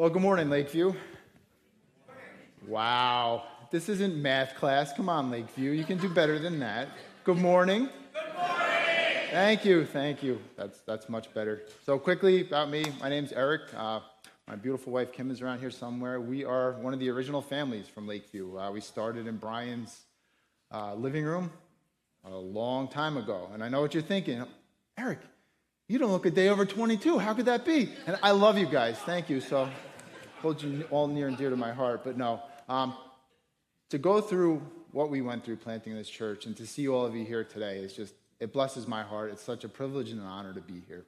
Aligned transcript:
Well, 0.00 0.08
good 0.08 0.22
morning, 0.22 0.48
Lakeview. 0.48 0.94
Wow. 2.66 3.44
This 3.70 3.90
isn't 3.90 4.16
math 4.16 4.54
class. 4.54 4.94
Come 4.94 5.10
on, 5.10 5.30
Lakeview. 5.30 5.72
You 5.72 5.84
can 5.84 5.98
do 5.98 6.08
better 6.08 6.38
than 6.38 6.58
that. 6.60 6.88
Good 7.22 7.36
morning. 7.36 7.90
Good 8.14 8.34
morning. 8.34 9.28
Thank 9.30 9.66
you. 9.66 9.84
Thank 9.84 10.22
you. 10.22 10.40
That's, 10.56 10.80
that's 10.86 11.10
much 11.10 11.34
better. 11.34 11.64
So, 11.84 11.98
quickly 11.98 12.40
about 12.40 12.70
me 12.70 12.86
my 12.98 13.10
name's 13.10 13.30
Eric. 13.32 13.64
Uh, 13.76 14.00
my 14.48 14.56
beautiful 14.56 14.90
wife, 14.90 15.12
Kim, 15.12 15.30
is 15.30 15.42
around 15.42 15.58
here 15.58 15.70
somewhere. 15.70 16.18
We 16.18 16.46
are 16.46 16.72
one 16.80 16.94
of 16.94 16.98
the 16.98 17.10
original 17.10 17.42
families 17.42 17.86
from 17.86 18.08
Lakeview. 18.08 18.58
Uh, 18.58 18.70
we 18.70 18.80
started 18.80 19.26
in 19.26 19.36
Brian's 19.36 20.06
uh, 20.72 20.94
living 20.94 21.26
room 21.26 21.52
a 22.24 22.34
long 22.34 22.88
time 22.88 23.18
ago. 23.18 23.50
And 23.52 23.62
I 23.62 23.68
know 23.68 23.82
what 23.82 23.92
you're 23.92 24.02
thinking 24.02 24.42
Eric, 24.96 25.18
you 25.88 25.98
don't 25.98 26.10
look 26.10 26.24
a 26.24 26.30
day 26.30 26.48
over 26.48 26.64
22. 26.64 27.18
How 27.18 27.34
could 27.34 27.44
that 27.44 27.66
be? 27.66 27.92
And 28.06 28.18
I 28.22 28.30
love 28.30 28.56
you 28.56 28.64
guys. 28.64 28.96
Thank 29.00 29.28
you. 29.28 29.42
So, 29.42 29.68
hold 30.40 30.62
you 30.62 30.84
all 30.90 31.06
near 31.06 31.28
and 31.28 31.36
dear 31.36 31.50
to 31.50 31.56
my 31.56 31.72
heart. 31.72 32.02
But 32.04 32.16
no, 32.16 32.40
um, 32.68 32.94
to 33.90 33.98
go 33.98 34.20
through 34.20 34.62
what 34.92 35.10
we 35.10 35.20
went 35.20 35.44
through 35.44 35.56
planting 35.56 35.94
this 35.94 36.08
church 36.08 36.46
and 36.46 36.56
to 36.56 36.66
see 36.66 36.88
all 36.88 37.04
of 37.04 37.14
you 37.14 37.24
here 37.24 37.44
today 37.44 37.78
is 37.78 37.92
just, 37.92 38.14
it 38.40 38.52
blesses 38.52 38.88
my 38.88 39.02
heart. 39.02 39.30
It's 39.30 39.42
such 39.42 39.64
a 39.64 39.68
privilege 39.68 40.10
and 40.10 40.20
an 40.20 40.26
honor 40.26 40.52
to 40.54 40.60
be 40.60 40.82
here. 40.88 41.04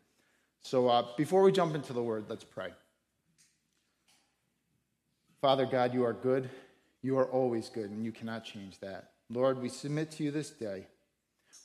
So, 0.62 0.88
uh, 0.88 1.06
before 1.16 1.42
we 1.42 1.50
jump 1.50 1.74
into 1.74 1.92
the 1.92 2.02
word, 2.02 2.26
let's 2.28 2.44
pray. 2.44 2.68
Father 5.40 5.66
God, 5.66 5.92
you 5.92 6.04
are 6.04 6.12
good. 6.12 6.48
You 7.02 7.18
are 7.18 7.26
always 7.26 7.68
good, 7.68 7.90
and 7.90 8.04
you 8.04 8.12
cannot 8.12 8.44
change 8.44 8.78
that. 8.78 9.10
Lord, 9.28 9.60
we 9.60 9.68
submit 9.68 10.12
to 10.12 10.22
you 10.22 10.30
this 10.30 10.50
day. 10.50 10.86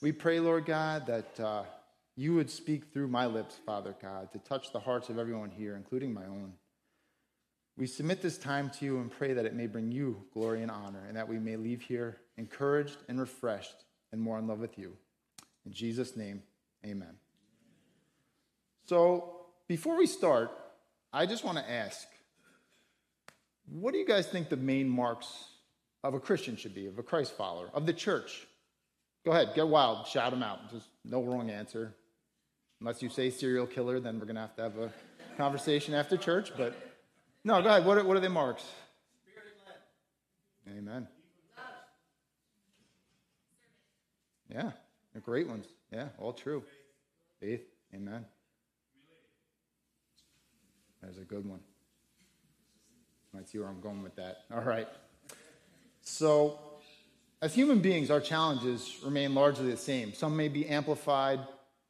We 0.01 0.11
pray, 0.11 0.39
Lord 0.39 0.65
God, 0.65 1.05
that 1.05 1.39
uh, 1.39 1.63
you 2.15 2.33
would 2.33 2.49
speak 2.49 2.91
through 2.91 3.09
my 3.09 3.27
lips, 3.27 3.59
Father 3.63 3.95
God, 4.01 4.31
to 4.31 4.39
touch 4.39 4.73
the 4.73 4.79
hearts 4.79 5.09
of 5.09 5.19
everyone 5.19 5.51
here, 5.51 5.75
including 5.75 6.11
my 6.11 6.25
own. 6.25 6.53
We 7.77 7.85
submit 7.85 8.23
this 8.23 8.39
time 8.39 8.71
to 8.71 8.85
you 8.85 8.97
and 8.97 9.11
pray 9.11 9.33
that 9.33 9.45
it 9.45 9.53
may 9.53 9.67
bring 9.67 9.91
you 9.91 10.23
glory 10.33 10.63
and 10.63 10.71
honor, 10.71 11.03
and 11.07 11.15
that 11.15 11.29
we 11.29 11.37
may 11.37 11.57
leave 11.57 11.81
here 11.81 12.17
encouraged 12.37 12.97
and 13.07 13.19
refreshed 13.19 13.85
and 14.11 14.19
more 14.19 14.39
in 14.39 14.47
love 14.47 14.59
with 14.59 14.79
you. 14.79 14.93
In 15.65 15.71
Jesus' 15.71 16.15
name, 16.15 16.41
amen. 16.85 17.15
So, 18.85 19.45
before 19.67 19.97
we 19.97 20.07
start, 20.07 20.49
I 21.13 21.25
just 21.25 21.43
want 21.43 21.57
to 21.57 21.69
ask 21.69 22.07
what 23.69 23.91
do 23.91 23.99
you 23.99 24.07
guys 24.07 24.27
think 24.27 24.49
the 24.49 24.55
main 24.57 24.87
marks 24.87 25.27
of 26.03 26.13
a 26.13 26.19
Christian 26.19 26.55
should 26.55 26.73
be, 26.73 26.87
of 26.87 26.97
a 26.97 27.03
Christ 27.03 27.35
follower, 27.35 27.69
of 27.73 27.85
the 27.85 27.93
church? 27.93 28.47
Go 29.25 29.31
ahead, 29.33 29.51
get 29.55 29.67
wild, 29.67 30.07
shout 30.07 30.31
them 30.31 30.41
out. 30.41 30.71
Just 30.71 30.87
no 31.03 31.21
wrong 31.21 31.49
answer. 31.49 31.93
Unless 32.79 33.01
you 33.01 33.09
say 33.09 33.29
serial 33.29 33.67
killer, 33.67 33.99
then 33.99 34.19
we're 34.19 34.25
going 34.25 34.35
to 34.35 34.41
have 34.41 34.55
to 34.55 34.61
have 34.61 34.77
a 34.77 34.93
conversation 35.35 35.93
after 35.93 36.15
church. 36.15 36.51
But 36.55 36.86
no, 37.47 37.61
go 37.61 37.69
ahead. 37.69 37.85
What 37.85 37.97
are, 37.97 38.03
what 38.03 38.17
are 38.17 38.19
the 38.19 38.29
marks? 38.29 38.65
Spirit 39.23 39.45
led. 40.67 40.77
Amen. 40.77 41.07
Yeah, 44.53 44.71
they're 45.13 45.21
great 45.21 45.47
ones. 45.47 45.65
Yeah, 45.93 46.09
all 46.17 46.33
true. 46.33 46.61
Faith. 47.39 47.61
Amen. 47.95 48.25
That 51.01 51.11
is 51.11 51.19
a 51.19 51.21
good 51.21 51.47
one. 51.47 51.61
Might 53.33 53.47
see 53.47 53.59
where 53.59 53.69
I'm 53.69 53.79
going 53.79 54.03
with 54.03 54.17
that. 54.17 54.39
All 54.53 54.61
right. 54.61 54.87
So, 56.01 56.59
as 57.41 57.53
human 57.53 57.79
beings, 57.79 58.11
our 58.11 58.19
challenges 58.19 58.97
remain 59.05 59.33
largely 59.33 59.71
the 59.71 59.77
same. 59.77 60.13
Some 60.13 60.35
may 60.35 60.49
be 60.49 60.67
amplified 60.67 61.39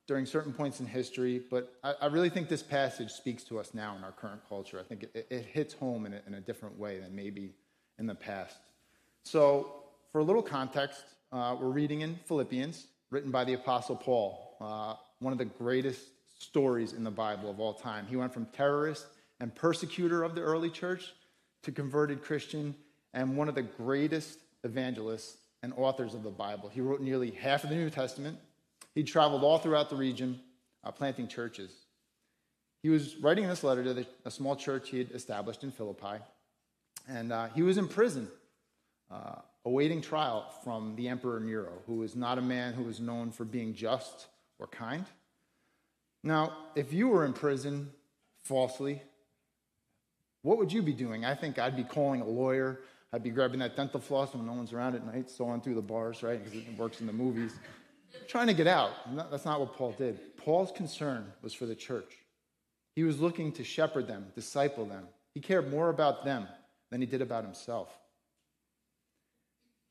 during 0.08 0.26
certain 0.26 0.54
points 0.54 0.80
in 0.80 0.86
history, 0.86 1.42
but 1.52 1.74
I, 1.84 1.94
I 2.02 2.06
really 2.08 2.30
think 2.30 2.48
this 2.48 2.64
passage 2.64 3.12
speaks 3.12 3.44
to 3.46 3.60
us 3.60 3.74
now 3.74 3.96
in 3.98 4.04
our 4.04 4.14
current 4.14 4.42
culture. 4.48 4.80
I 4.80 4.84
think 4.84 5.04
it, 5.04 5.28
it 5.30 5.46
hits 5.46 5.74
home 5.74 6.06
in 6.06 6.14
a, 6.14 6.22
in 6.26 6.34
a, 6.36 6.42
different 6.42 6.80
way 6.80 7.00
than 7.00 7.14
maybe 7.14 7.54
in 8.00 8.08
the 8.08 8.16
past. 8.16 8.58
So, 9.24 9.84
for 10.12 10.20
a 10.20 10.24
little 10.24 10.42
context, 10.42 11.04
uh, 11.34 11.58
we're 11.60 11.70
reading 11.70 12.02
in 12.02 12.18
Philippians, 12.26 12.88
written 13.12 13.32
by 13.32 13.44
the 13.44 13.54
Apostle 13.54 13.98
Paul, 13.98 14.56
uh, 14.62 14.96
one 15.20 15.34
of 15.34 15.40
the 15.40 15.46
greatest 15.46 16.02
stories 16.40 16.94
in 16.94 17.04
the 17.04 17.12
Bible 17.12 17.50
of 17.50 17.60
all 17.60 17.74
time. 17.74 18.06
He 18.08 18.16
went 18.16 18.34
from 18.34 18.46
terrorist 18.48 19.08
and 19.42 19.54
persecutor 19.54 20.24
of 20.24 20.36
the 20.36 20.42
early 20.42 20.70
church 20.70 21.14
to 21.64 21.72
converted 21.72 22.24
Christian 22.24 22.76
and 23.14 23.36
one 23.36 23.50
of 23.50 23.56
the 23.56 23.64
greatest 23.64 24.40
evangelists 24.64 25.38
and 25.64 25.74
authors 25.76 26.14
of 26.14 26.24
the 26.24 26.30
Bible. 26.30 26.70
He 26.70 26.82
wrote 26.82 27.02
nearly 27.02 27.32
half 27.32 27.64
of 27.64 27.70
the 27.70 27.76
New 27.76 27.90
Testament. 27.90 28.38
He 28.98 29.04
traveled 29.04 29.44
all 29.44 29.60
throughout 29.60 29.92
the 29.92 29.96
region, 29.96 30.40
uh, 30.84 30.90
planting 30.90 31.28
churches. 31.28 31.70
He 32.82 32.90
was 32.90 33.16
writing 33.18 33.48
this 33.48 33.64
letter 33.64 33.84
to 33.84 33.94
the, 33.94 34.08
a 34.26 34.32
small 34.32 34.56
church 34.56 34.90
he 34.90 34.98
had 34.98 35.12
established 35.12 35.64
in 35.64 35.70
Philippi, 35.70 36.18
and 37.08 37.32
uh, 37.32 37.50
he 37.54 37.62
was 37.62 37.78
in 37.78 37.88
prison, 37.88 38.28
uh, 39.12 39.36
awaiting 39.66 40.02
trial 40.02 40.52
from 40.64 40.96
the 40.96 41.10
Emperor 41.10 41.40
Nero, 41.40 41.74
who 41.86 41.98
was 41.98 42.16
not 42.16 42.40
a 42.40 42.42
man 42.42 42.74
who 42.74 42.82
was 42.82 43.00
known 43.00 43.30
for 43.30 43.46
being 43.46 43.76
just 43.76 44.26
or 44.58 44.66
kind. 44.66 45.06
Now, 46.24 46.58
if 46.74 46.92
you 46.92 47.08
were 47.08 47.24
in 47.24 47.34
prison 47.34 47.92
falsely, 48.46 49.04
what 50.42 50.58
would 50.58 50.74
you 50.74 50.82
be 50.82 50.94
doing? 50.94 51.24
I 51.24 51.36
think 51.36 51.60
I'd 51.60 51.78
be 51.78 51.84
calling 51.84 52.22
a 52.22 52.28
lawyer. 52.28 52.80
I'd 53.14 53.22
be 53.22 53.30
grabbing 53.30 53.60
that 53.60 53.76
dental 53.76 54.00
floss 54.00 54.34
when 54.34 54.48
no 54.48 54.54
one's 54.54 54.74
around 54.74 54.96
at 54.96 55.06
night, 55.06 55.30
sawing 55.30 55.62
through 55.62 55.76
the 55.76 55.84
bars, 55.84 56.24
right? 56.24 56.44
Because 56.44 56.60
it 56.60 56.76
works 56.80 57.00
in 57.00 57.06
the 57.06 57.14
movies. 57.14 57.52
Trying 58.28 58.48
to 58.48 58.54
get 58.54 58.68
out. 58.68 58.92
That's 59.32 59.46
not 59.46 59.60
what 59.60 59.76
Paul 59.76 59.94
did. 59.98 60.38
Paul's 60.38 60.72
concern 60.72 61.32
was 61.42 61.54
for 61.54 61.66
the 61.66 61.76
church. 61.76 62.18
He 62.96 63.04
was 63.04 63.20
looking 63.20 63.52
to 63.54 63.64
shepherd 63.64 64.08
them, 64.08 64.28
disciple 64.36 64.86
them. 64.86 65.08
He 65.34 65.40
cared 65.40 65.70
more 65.70 65.90
about 65.90 66.26
them 66.26 66.48
than 66.90 67.02
he 67.02 67.08
did 67.08 67.22
about 67.22 67.44
himself. 67.44 67.96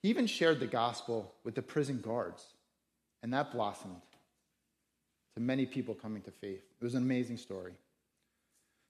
He 0.03 0.10
even 0.10 0.26
shared 0.26 0.60
the 0.60 0.66
gospel 0.66 1.32
with 1.44 1.54
the 1.54 1.62
prison 1.62 2.00
guards, 2.00 2.44
and 3.22 3.32
that 3.32 3.53
blossomed 3.53 4.03
to 5.34 5.41
many 5.41 5.66
people 5.66 5.94
coming 5.94 6.22
to 6.22 6.31
faith. 6.31 6.62
It 6.81 6.84
was 6.84 6.94
an 6.94 7.03
amazing 7.03 7.37
story. 7.38 7.75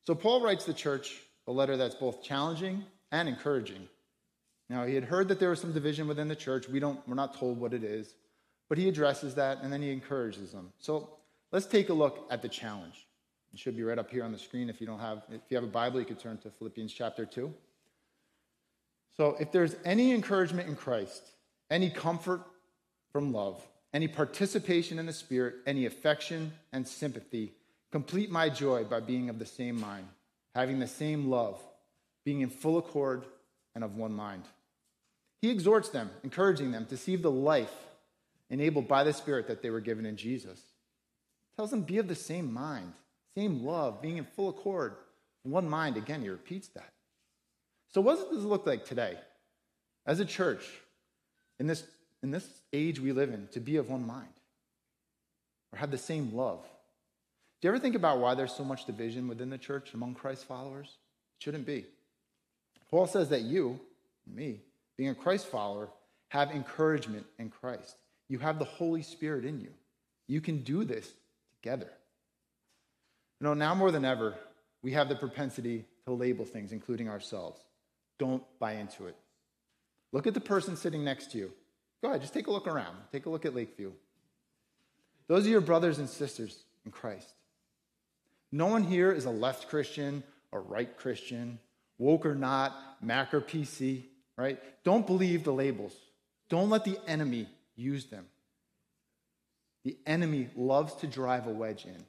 So, 0.07 0.15
Paul 0.15 0.41
writes 0.41 0.65
the 0.65 0.75
church 0.75 1.21
a 1.47 1.53
letter 1.53 1.77
that's 1.77 1.95
both 1.95 2.23
challenging 2.23 2.85
and 3.13 3.29
encouraging. 3.29 3.89
Now, 4.69 4.85
he 4.85 4.95
had 4.95 5.05
heard 5.05 5.29
that 5.29 5.41
there 5.41 5.51
was 5.51 5.61
some 5.61 5.73
division 5.73 6.09
within 6.09 6.29
the 6.29 6.37
church. 6.37 6.69
We 6.69 6.81
don't, 6.81 7.01
we're 7.07 7.15
not 7.15 7.39
told 7.39 7.59
what 7.59 7.73
it 7.73 7.85
is, 7.85 8.15
but 8.69 8.79
he 8.79 8.89
addresses 8.89 9.35
that 9.35 9.63
and 9.63 9.73
then 9.73 9.83
he 9.83 9.91
encourages 9.91 10.53
them. 10.53 10.73
So 10.79 11.11
let's 11.53 11.67
take 11.67 11.89
a 11.89 11.93
look 11.93 12.27
at 12.31 12.43
the 12.43 12.49
challenge. 12.49 13.07
It 13.53 13.59
should 13.59 13.77
be 13.77 13.83
right 13.83 13.99
up 13.99 14.11
here 14.11 14.25
on 14.25 14.33
the 14.33 14.39
screen. 14.39 14.69
If 14.69 14.81
you 14.81 14.87
don't 14.87 14.99
have, 14.99 15.23
if 15.31 15.41
you 15.49 15.57
have 15.57 15.65
a 15.65 15.69
Bible, 15.69 16.01
you 16.01 16.07
could 16.07 16.21
turn 16.21 16.39
to 16.39 16.51
Philippians 16.51 16.93
chapter 16.93 17.25
2. 17.25 17.53
So 19.17 19.37
if 19.41 19.51
there's 19.51 19.77
any 19.85 20.13
encouragement 20.13 20.69
in 20.69 20.77
Christ, 20.77 21.23
any 21.71 21.89
comfort 21.89 22.43
from 23.11 23.33
love, 23.33 23.63
any 23.95 24.09
participation 24.09 24.99
in 24.99 25.07
the 25.07 25.13
Spirit, 25.13 25.55
any 25.67 25.87
affection 25.87 26.53
and 26.73 26.87
sympathy, 26.87 27.55
complete 27.93 28.31
my 28.31 28.51
joy 28.51 28.85
by 28.85 29.01
being 29.01 29.31
of 29.31 29.39
the 29.39 29.47
same 29.47 29.81
mind 29.81 30.07
having 30.57 30.79
the 30.79 30.87
same 30.87 31.29
love, 31.29 31.63
being 32.25 32.41
in 32.41 32.49
full 32.49 32.79
accord 32.79 33.27
and 33.75 33.85
of 33.85 33.95
one 33.95 34.13
mind. 34.13 34.43
He 35.43 35.51
exhorts 35.51 35.91
them, 35.91 36.11
encouraging 36.25 36.73
them 36.73 36.87
to 36.87 36.97
see 36.97 37.15
the 37.15 37.31
life 37.31 37.75
enabled 38.51 38.89
by 38.89 39.05
the 39.05 39.13
Spirit 39.13 39.49
that 39.49 39.63
they 39.63 39.71
were 39.71 39.81
given 39.81 40.07
in 40.07 40.17
Jesus. 40.17 40.61
Tells 41.57 41.71
them, 41.71 41.83
be 41.83 41.99
of 41.99 42.09
the 42.09 42.15
same 42.15 42.53
mind, 42.53 42.93
same 43.35 43.65
love, 43.65 44.03
being 44.03 44.19
in 44.19 44.25
full 44.25 44.51
accord, 44.51 44.95
one 45.43 45.69
mind. 45.69 45.97
Again, 45.97 46.23
he 46.23 46.29
repeats 46.29 46.69
that. 46.69 46.93
So, 47.93 48.01
what 48.01 48.19
does 48.19 48.37
this 48.37 48.45
look 48.45 48.67
like 48.67 48.85
today? 48.85 49.17
As 50.07 50.21
a 50.21 50.25
church, 50.25 50.65
in 51.59 51.67
this, 51.67 51.85
in 52.23 52.31
this 52.31 52.47
age 52.73 53.01
we 53.01 53.13
live 53.13 53.31
in, 53.31 53.49
to 53.53 53.61
be 53.61 53.77
of 53.77 53.89
one 53.89 54.07
mind 54.07 54.29
or 55.73 55.79
have 55.79 55.91
the 55.91 55.99
same 55.99 56.35
love 56.35 56.65
do 57.61 57.69
you 57.69 57.75
ever 57.75 57.79
think 57.79 57.95
about 57.95 58.19
why 58.19 58.35
there's 58.35 58.55
so 58.55 58.65
much 58.65 58.85
division 58.85 59.29
within 59.29 59.49
the 59.49 59.59
church 59.59 59.95
among 59.95 60.15
Christ 60.15 60.45
followers? 60.45 60.87
It 60.87 61.43
shouldn't 61.43 61.67
be. 61.67 61.87
Paul 62.91 63.07
says 63.07 63.31
that 63.31 63.43
you, 63.43 63.81
me, 64.27 64.61
being 64.97 65.11
a 65.11 65.15
Christ 65.15 65.47
follower, 65.47 65.89
have 66.29 66.51
encouragement 66.51 67.25
in 67.39 67.49
Christ. 67.49 67.97
You 68.29 68.39
have 68.39 68.59
the 68.59 68.65
Holy 68.65 69.03
Spirit 69.03 69.45
in 69.45 69.61
you. 69.61 69.71
You 70.27 70.41
can 70.41 70.63
do 70.63 70.85
this 70.85 71.11
together. 71.63 71.91
You 73.41 73.47
know, 73.47 73.55
now 73.55 73.75
more 73.75 73.91
than 73.91 74.05
ever, 74.05 74.35
we 74.83 74.93
have 74.93 75.09
the 75.09 75.15
propensity 75.17 75.85
to 76.07 76.13
label 76.13 76.45
things, 76.45 76.73
including 76.73 77.09
ourselves. 77.09 77.61
Don't 78.19 78.43
buy 78.59 78.73
into 78.73 79.07
it. 79.07 79.17
Look 80.13 80.27
at 80.27 80.35
the 80.35 80.41
person 80.41 80.77
sitting 80.77 81.05
next 81.05 81.33
to 81.33 81.39
you. 81.39 81.53
Go 82.03 82.09
ahead, 82.09 82.21
just 82.21 82.35
take 82.35 82.47
a 82.47 82.51
look 82.51 82.67
around. 82.67 82.97
Take 83.13 83.27
a 83.27 83.31
look 83.31 83.45
at 83.45 83.55
Lakeview. 83.55 83.93
Those 85.29 85.47
are 85.47 85.51
your 85.51 85.61
brothers 85.61 85.99
and 85.99 86.09
sisters 86.09 86.65
in 86.85 86.93
Christ. 86.93 87.35
No 88.53 88.67
one 88.67 88.85
here 88.85 89.13
is 89.13 89.25
a 89.25 89.31
left 89.31 89.69
Christian 89.69 90.23
a 90.53 90.59
right 90.59 90.97
Christian, 90.97 91.59
woke 91.99 92.27
or 92.27 92.35
not, 92.35 92.75
Mac 93.01 93.35
or 93.35 93.41
PC, 93.41 94.05
right? 94.37 94.59
Don't 94.85 95.07
believe 95.07 95.45
the 95.45 95.53
labels. 95.53 95.95
Don't 96.49 96.71
let 96.71 96.85
the 96.85 96.99
enemy 97.07 97.49
use 97.77 98.07
them. 98.07 98.27
The 99.85 99.97
enemy 100.07 100.49
loves 100.57 100.95
to 100.97 101.07
drive 101.07 101.47
a 101.47 101.51
wedge 101.51 101.85
in, 101.85 102.05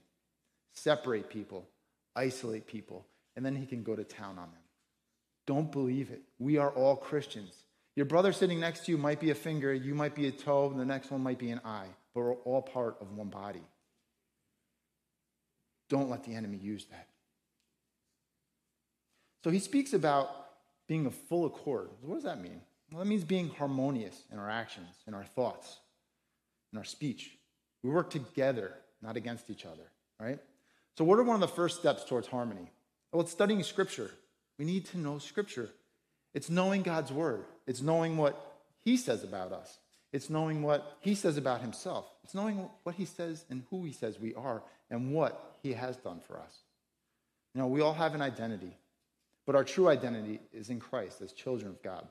separate 0.73 1.29
people, 1.29 1.67
isolate 2.15 2.65
people, 2.65 3.05
and 3.35 3.45
then 3.45 3.55
he 3.55 3.65
can 3.65 3.83
go 3.83 3.95
to 3.95 4.03
town 4.03 4.39
on 4.39 4.49
them. 4.49 4.61
Don't 5.45 5.71
believe 5.71 6.09
it. 6.09 6.23
We 6.39 6.57
are 6.57 6.71
all 6.71 6.95
Christians. 6.95 7.53
Your 7.95 8.05
brother 8.05 8.33
sitting 8.33 8.59
next 8.59 8.85
to 8.85 8.91
you 8.91 8.97
might 8.97 9.19
be 9.19 9.31
a 9.31 9.35
finger, 9.35 9.73
you 9.73 9.95
might 9.95 10.15
be 10.15 10.27
a 10.27 10.31
toe, 10.31 10.69
and 10.69 10.79
the 10.79 10.85
next 10.85 11.11
one 11.11 11.21
might 11.21 11.39
be 11.39 11.51
an 11.51 11.61
eye, 11.63 11.87
but 12.13 12.21
we're 12.21 12.35
all 12.35 12.61
part 12.61 12.97
of 13.01 13.11
one 13.11 13.29
body. 13.29 13.63
Don't 15.89 16.09
let 16.09 16.23
the 16.23 16.35
enemy 16.35 16.57
use 16.57 16.85
that. 16.91 17.07
So 19.43 19.49
he 19.49 19.59
speaks 19.59 19.93
about 19.93 20.29
being 20.87 21.05
of 21.05 21.15
full 21.15 21.45
accord. 21.45 21.89
What 22.01 22.15
does 22.15 22.23
that 22.23 22.41
mean? 22.41 22.61
Well, 22.92 23.04
that 23.04 23.10
means 23.10 23.24
being 23.24 23.50
harmonious 23.50 24.24
in 24.31 24.39
our 24.39 24.50
actions, 24.50 24.95
in 25.07 25.13
our 25.13 25.25
thoughts, 25.25 25.78
in 26.72 26.78
our 26.78 26.86
speech. 26.86 27.38
We 27.84 27.89
work 27.89 28.10
together, 28.10 28.74
not 29.01 29.18
against 29.18 29.50
each 29.50 29.66
other, 29.66 29.92
right? 30.19 30.39
So, 30.98 31.04
what 31.04 31.19
are 31.19 31.24
one 31.24 31.36
of 31.36 31.42
the 31.42 31.56
first 31.56 31.80
steps 31.80 32.06
towards 32.06 32.28
harmony? 32.28 32.72
Well, 33.12 33.22
it's 33.22 33.31
studying 33.31 33.62
Scripture. 33.63 34.12
We 34.57 34.66
need 34.66 34.86
to 34.88 34.98
know 34.98 35.19
Scripture. 35.19 35.69
It's 36.34 36.50
knowing 36.50 36.81
God's 36.81 37.12
Word, 37.12 37.45
it's 37.66 37.81
knowing 37.81 38.18
what 38.18 38.39
He 38.84 38.98
says 38.98 39.24
about 39.24 39.51
us, 39.51 39.80
it's 40.13 40.30
knowing 40.30 40.62
what 40.62 40.98
He 41.01 41.16
says 41.16 41.38
about 41.38 41.62
Himself, 41.62 42.06
it's 42.24 42.34
knowing 42.34 42.69
what 42.84 42.95
He 42.95 43.06
says 43.06 43.45
and 43.50 43.63
who 43.69 43.84
He 43.84 43.92
says 43.92 44.19
we 44.19 44.34
are 44.34 44.63
and 44.89 45.13
what 45.13 45.57
He 45.62 45.74
has 45.74 45.98
done 45.98 46.22
for 46.25 46.39
us. 46.39 46.60
You 47.54 47.62
know, 47.62 47.68
we 47.68 47.81
all 47.81 47.94
have 47.94 48.16
an 48.16 48.22
identity, 48.22 48.78
but 49.45 49.56
our 49.56 49.63
true 49.63 49.89
identity 49.89 50.39
is 50.54 50.69
in 50.69 50.80
Christ 50.80 51.22
as 51.22 51.31
children 51.31 51.69
of 51.69 51.81
God. 51.81 52.07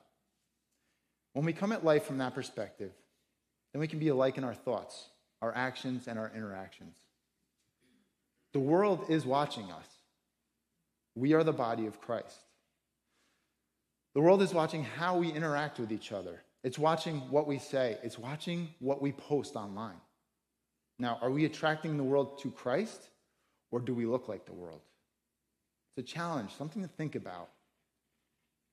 When 1.37 1.45
we 1.45 1.53
come 1.53 1.71
at 1.71 1.85
life 1.85 2.03
from 2.03 2.17
that 2.17 2.33
perspective, 2.33 2.89
then 3.71 3.79
we 3.79 3.87
can 3.87 3.99
be 3.99 4.07
alike 4.07 4.39
in 4.39 4.43
our 4.43 4.55
thoughts, 4.55 5.09
our 5.39 5.55
actions, 5.55 6.07
and 6.07 6.17
our 6.17 6.31
interactions. 6.35 6.97
The 8.53 8.59
world 8.59 9.05
is 9.07 9.23
watching 9.23 9.71
us. 9.71 9.85
We 11.13 11.33
are 11.33 11.43
the 11.43 11.53
body 11.53 11.85
of 11.85 12.01
Christ. 12.01 12.39
The 14.15 14.21
world 14.21 14.41
is 14.41 14.51
watching 14.51 14.83
how 14.83 15.17
we 15.17 15.31
interact 15.31 15.77
with 15.77 15.91
each 15.91 16.11
other. 16.11 16.41
It's 16.63 16.79
watching 16.79 17.19
what 17.29 17.45
we 17.45 17.59
say. 17.59 17.99
It's 18.01 18.17
watching 18.17 18.69
what 18.79 18.99
we 18.99 19.11
post 19.11 19.55
online. 19.55 20.01
Now, 20.97 21.19
are 21.21 21.29
we 21.29 21.45
attracting 21.45 21.97
the 21.97 22.03
world 22.03 22.39
to 22.39 22.49
Christ 22.49 23.09
or 23.69 23.79
do 23.79 23.93
we 23.93 24.07
look 24.07 24.27
like 24.27 24.47
the 24.47 24.53
world? 24.53 24.81
It's 25.95 26.09
a 26.09 26.13
challenge, 26.13 26.55
something 26.57 26.81
to 26.81 26.87
think 26.87 27.13
about 27.13 27.49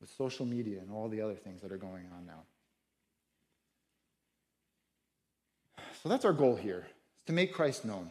with 0.00 0.08
social 0.16 0.46
media 0.46 0.80
and 0.80 0.90
all 0.90 1.10
the 1.10 1.20
other 1.20 1.34
things 1.34 1.60
that 1.60 1.70
are 1.70 1.76
going 1.76 2.06
on 2.16 2.24
now. 2.24 2.44
So 6.04 6.10
that's 6.10 6.26
our 6.26 6.34
goal 6.34 6.54
here, 6.54 6.86
is 7.18 7.24
to 7.26 7.32
make 7.32 7.54
Christ 7.54 7.86
known. 7.86 8.10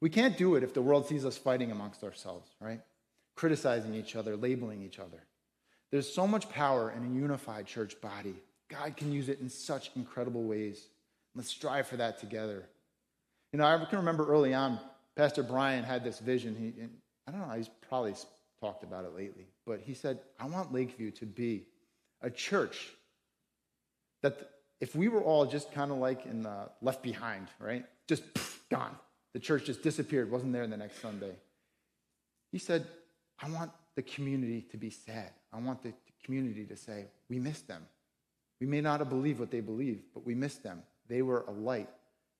We 0.00 0.08
can't 0.08 0.38
do 0.38 0.54
it 0.54 0.62
if 0.62 0.72
the 0.72 0.80
world 0.80 1.06
sees 1.06 1.26
us 1.26 1.36
fighting 1.36 1.70
amongst 1.70 2.02
ourselves, 2.02 2.48
right? 2.58 2.80
Criticizing 3.36 3.94
each 3.94 4.16
other, 4.16 4.34
labeling 4.34 4.82
each 4.82 4.98
other. 4.98 5.22
There's 5.92 6.10
so 6.10 6.26
much 6.26 6.48
power 6.48 6.90
in 6.90 7.04
a 7.04 7.20
unified 7.20 7.66
church 7.66 8.00
body. 8.00 8.34
God 8.70 8.96
can 8.96 9.12
use 9.12 9.28
it 9.28 9.40
in 9.40 9.50
such 9.50 9.90
incredible 9.94 10.44
ways. 10.44 10.86
Let's 11.34 11.50
strive 11.50 11.86
for 11.86 11.98
that 11.98 12.18
together. 12.18 12.64
You 13.52 13.58
know, 13.58 13.66
I 13.66 13.84
can 13.84 13.98
remember 13.98 14.26
early 14.26 14.54
on, 14.54 14.80
Pastor 15.16 15.42
Brian 15.42 15.84
had 15.84 16.02
this 16.02 16.18
vision. 16.18 16.56
He, 16.56 16.82
I 17.26 17.30
don't 17.30 17.46
know, 17.46 17.54
he's 17.54 17.68
probably 17.88 18.14
talked 18.58 18.84
about 18.84 19.04
it 19.04 19.14
lately, 19.14 19.48
but 19.66 19.80
he 19.80 19.92
said, 19.92 20.20
I 20.38 20.46
want 20.46 20.72
Lakeview 20.72 21.10
to 21.10 21.26
be 21.26 21.66
a 22.22 22.30
church 22.30 22.90
that 24.22 24.48
if 24.80 24.94
we 24.94 25.08
were 25.08 25.22
all 25.22 25.46
just 25.46 25.72
kind 25.72 25.90
of 25.90 25.98
like 25.98 26.26
in 26.26 26.42
the 26.42 26.70
left 26.80 27.02
behind, 27.02 27.48
right? 27.58 27.84
Just 28.08 28.22
gone. 28.70 28.96
The 29.34 29.38
church 29.38 29.66
just 29.66 29.82
disappeared, 29.82 30.30
wasn't 30.30 30.52
there 30.52 30.66
the 30.66 30.76
next 30.76 31.00
Sunday. 31.00 31.34
He 32.50 32.58
said, 32.58 32.86
I 33.40 33.48
want 33.50 33.70
the 33.94 34.02
community 34.02 34.66
to 34.70 34.76
be 34.76 34.90
sad. 34.90 35.30
I 35.52 35.58
want 35.58 35.82
the 35.82 35.92
community 36.24 36.64
to 36.66 36.76
say, 36.76 37.06
we 37.28 37.38
missed 37.38 37.68
them. 37.68 37.86
We 38.60 38.66
may 38.66 38.80
not 38.80 39.00
have 39.00 39.08
believed 39.08 39.40
what 39.40 39.50
they 39.50 39.60
believed, 39.60 40.02
but 40.12 40.26
we 40.26 40.34
missed 40.34 40.62
them. 40.62 40.82
They 41.08 41.22
were 41.22 41.44
a 41.48 41.52
light. 41.52 41.88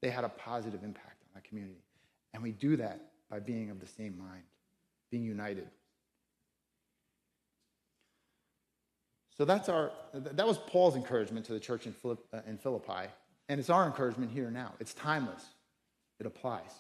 They 0.02 0.10
had 0.10 0.24
a 0.24 0.28
positive 0.28 0.82
impact 0.82 1.22
on 1.22 1.36
our 1.36 1.42
community. 1.48 1.82
And 2.34 2.42
we 2.42 2.52
do 2.52 2.76
that 2.76 3.00
by 3.30 3.40
being 3.40 3.70
of 3.70 3.80
the 3.80 3.86
same 3.86 4.18
mind, 4.18 4.42
being 5.10 5.24
united. 5.24 5.68
So 9.40 9.46
that's 9.46 9.70
our, 9.70 9.90
that 10.12 10.46
was 10.46 10.58
Paul's 10.58 10.96
encouragement 10.96 11.46
to 11.46 11.54
the 11.54 11.60
church 11.60 11.86
uh, 11.86 12.14
in 12.46 12.58
Philippi, 12.58 13.08
and 13.48 13.58
it's 13.58 13.70
our 13.70 13.86
encouragement 13.86 14.30
here 14.32 14.50
now. 14.50 14.74
It's 14.80 14.92
timeless, 14.92 15.42
it 16.18 16.26
applies. 16.26 16.70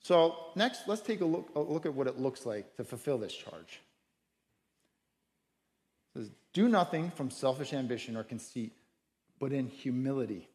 So, 0.00 0.34
next, 0.56 0.88
let's 0.88 1.02
take 1.02 1.20
a 1.20 1.24
look, 1.24 1.48
a 1.54 1.60
look 1.60 1.86
at 1.86 1.94
what 1.94 2.08
it 2.08 2.18
looks 2.18 2.46
like 2.46 2.74
to 2.78 2.82
fulfill 2.82 3.16
this 3.16 3.32
charge. 3.32 3.80
It 6.16 6.18
says, 6.18 6.30
Do 6.52 6.68
nothing 6.68 7.12
from 7.12 7.30
selfish 7.30 7.72
ambition 7.72 8.16
or 8.16 8.24
conceit, 8.24 8.72
but 9.38 9.52
in 9.52 9.68
humility. 9.68 10.48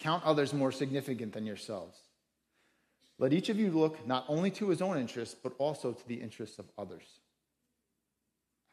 Count 0.00 0.24
others 0.24 0.52
more 0.52 0.72
significant 0.72 1.34
than 1.34 1.46
yourselves. 1.46 1.96
Let 3.20 3.32
each 3.32 3.48
of 3.48 3.60
you 3.60 3.70
look 3.70 4.04
not 4.08 4.24
only 4.26 4.50
to 4.50 4.70
his 4.70 4.82
own 4.82 4.98
interests, 4.98 5.36
but 5.40 5.52
also 5.58 5.92
to 5.92 6.08
the 6.08 6.20
interests 6.20 6.58
of 6.58 6.64
others. 6.76 7.06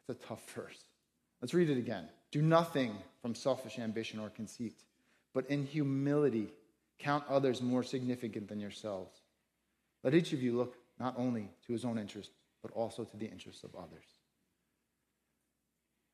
That's 0.08 0.24
a 0.24 0.26
tough 0.26 0.42
verse. 0.52 0.87
Let's 1.40 1.54
read 1.54 1.70
it 1.70 1.78
again. 1.78 2.08
Do 2.30 2.42
nothing 2.42 2.96
from 3.22 3.34
selfish 3.34 3.78
ambition 3.78 4.18
or 4.20 4.28
conceit, 4.28 4.82
but 5.34 5.46
in 5.48 5.64
humility 5.64 6.48
count 6.98 7.24
others 7.28 7.62
more 7.62 7.82
significant 7.82 8.48
than 8.48 8.60
yourselves. 8.60 9.20
Let 10.02 10.14
each 10.14 10.32
of 10.32 10.42
you 10.42 10.56
look 10.56 10.76
not 10.98 11.14
only 11.16 11.48
to 11.66 11.72
his 11.72 11.84
own 11.84 11.98
interest, 11.98 12.30
but 12.62 12.72
also 12.72 13.04
to 13.04 13.16
the 13.16 13.26
interests 13.26 13.62
of 13.64 13.74
others. 13.76 14.04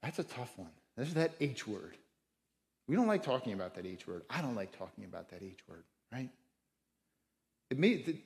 That's 0.03 0.19
a 0.19 0.25
tough 0.25 0.53
one. 0.57 0.71
There's 0.97 1.15
that 1.15 1.33
H 1.41 1.67
word. 1.67 1.97
We 2.87 2.97
don't 2.97 3.07
like 3.07 3.23
talking 3.23 3.55
about 3.55 3.75
that 3.77 3.87
H 3.87 4.07
word. 4.07 4.23
I 4.29 4.43
don't 4.43 4.55
like 4.55 4.77
talking 4.77 5.05
about 5.05 5.31
that 5.31 5.43
H 5.43 5.61
word, 5.67 5.85
right? 6.13 6.29
It 7.71 7.79
made 7.79 8.05
the, 8.05 8.17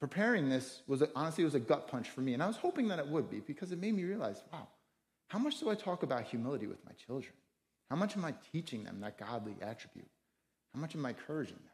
preparing 0.00 0.48
this 0.48 0.82
was 0.88 1.02
honestly 1.14 1.42
it 1.42 1.46
was 1.46 1.54
a 1.54 1.60
gut 1.60 1.88
punch 1.88 2.10
for 2.10 2.20
me, 2.20 2.34
and 2.34 2.42
I 2.42 2.48
was 2.48 2.56
hoping 2.56 2.88
that 2.88 2.98
it 2.98 3.06
would 3.06 3.30
be 3.30 3.38
because 3.38 3.70
it 3.70 3.80
made 3.80 3.94
me 3.94 4.02
realize, 4.02 4.42
wow, 4.52 4.66
how 5.28 5.38
much 5.38 5.58
do 5.58 5.70
I 5.70 5.74
talk 5.74 6.02
about 6.02 6.24
humility 6.24 6.66
with 6.66 6.84
my 6.84 6.92
children? 6.92 7.32
How 7.90 7.96
much 7.96 8.16
am 8.16 8.24
I 8.24 8.34
teaching 8.52 8.84
them 8.84 9.00
that 9.00 9.18
godly 9.18 9.56
attribute? 9.60 10.08
How 10.74 10.80
much 10.80 10.94
am 10.94 11.04
I 11.06 11.10
encouraging 11.10 11.56
them? 11.56 11.72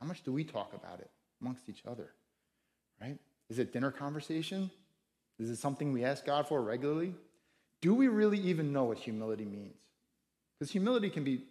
How 0.00 0.06
much 0.06 0.22
do 0.22 0.32
we 0.32 0.44
talk 0.44 0.72
about 0.74 1.00
it 1.00 1.10
amongst 1.40 1.68
each 1.68 1.82
other? 1.86 2.10
Right? 3.00 3.18
Is 3.48 3.58
it 3.58 3.72
dinner 3.72 3.90
conversation? 3.90 4.70
Is 5.38 5.50
it 5.50 5.56
something 5.56 5.92
we 5.92 6.04
ask 6.04 6.24
God 6.24 6.46
for 6.46 6.62
regularly? 6.62 7.14
Do 7.80 7.94
we 7.94 8.08
really 8.08 8.38
even 8.38 8.72
know 8.72 8.84
what 8.84 8.98
humility 8.98 9.44
means? 9.44 9.76
Because 10.58 10.70
humility 10.70 11.10
can 11.10 11.24
be 11.24 11.42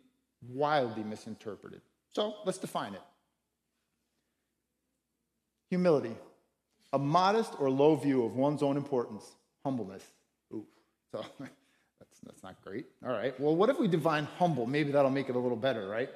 wildly 0.50 1.03
misinterpreted. 1.03 1.81
So 2.13 2.35
let's 2.45 2.57
define 2.57 2.93
it. 2.93 3.01
Humility, 5.69 6.15
a 6.93 7.00
modest 7.00 7.53
or 7.59 7.69
low 7.69 7.95
view 7.95 8.23
of 8.23 8.35
one's 8.35 8.62
own 8.62 8.77
importance, 8.77 9.25
humbleness, 9.63 10.03
so 11.13 11.24
that's, 11.39 12.20
that's 12.25 12.43
not 12.43 12.62
great. 12.63 12.86
All 13.05 13.12
right. 13.12 13.39
Well, 13.39 13.55
what 13.55 13.70
if 13.70 13.79
we 13.79 13.88
define 13.88 14.27
humble? 14.38 14.65
Maybe 14.65 14.91
that'll 14.91 15.12
make 15.12 15.29
it 15.29 15.36
a 15.36 15.39
little 15.39 15.58
better, 15.58 15.88
right? 15.88 16.10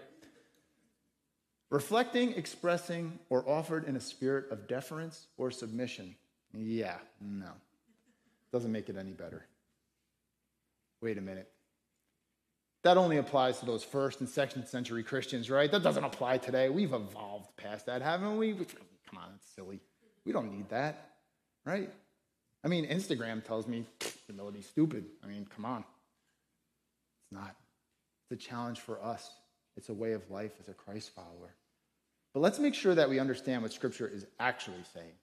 Reflecting, 1.69 2.33
expressing, 2.33 3.19
or 3.29 3.47
offered 3.47 3.87
in 3.87 3.95
a 3.95 3.99
spirit 3.99 4.51
of 4.51 4.67
deference 4.67 5.27
or 5.37 5.51
submission. 5.51 6.15
Yeah, 6.53 6.95
no. 7.21 7.51
Doesn't 8.51 8.71
make 8.71 8.89
it 8.89 8.97
any 8.97 9.11
better. 9.11 9.45
Wait 11.01 11.17
a 11.17 11.21
minute. 11.21 11.51
That 12.83 12.97
only 12.97 13.17
applies 13.17 13.59
to 13.59 13.65
those 13.65 13.83
first 13.83 14.21
and 14.21 14.29
second 14.29 14.65
century 14.65 15.03
Christians, 15.03 15.49
right? 15.49 15.69
That 15.69 15.83
doesn't 15.83 16.03
apply 16.03 16.37
today. 16.37 16.69
We've 16.69 16.93
evolved 16.93 17.49
past 17.57 17.85
that, 17.87 18.01
haven't 18.01 18.37
we? 18.37 18.53
Come 18.53 19.17
on, 19.17 19.29
it's 19.35 19.53
silly. 19.53 19.81
We 20.25 20.31
don't 20.31 20.51
need 20.51 20.69
that, 20.69 21.11
right? 21.65 21.91
I 22.63 22.67
mean, 22.67 22.87
Instagram 22.87 23.43
tells 23.43 23.67
me 23.67 23.85
humility's 24.25 24.67
stupid. 24.67 25.05
I 25.23 25.27
mean, 25.27 25.47
come 25.53 25.65
on. 25.65 25.83
It's 27.23 27.31
not. 27.31 27.55
It's 28.29 28.43
a 28.43 28.47
challenge 28.47 28.79
for 28.79 29.01
us, 29.03 29.31
it's 29.77 29.89
a 29.89 29.93
way 29.93 30.13
of 30.13 30.29
life 30.29 30.51
as 30.59 30.67
a 30.67 30.73
Christ 30.73 31.11
follower. 31.15 31.55
But 32.33 32.41
let's 32.41 32.59
make 32.59 32.73
sure 32.73 32.93
that 32.93 33.09
we 33.09 33.19
understand 33.19 33.61
what 33.61 33.71
Scripture 33.71 34.07
is 34.07 34.25
actually 34.39 34.83
saying, 34.93 35.13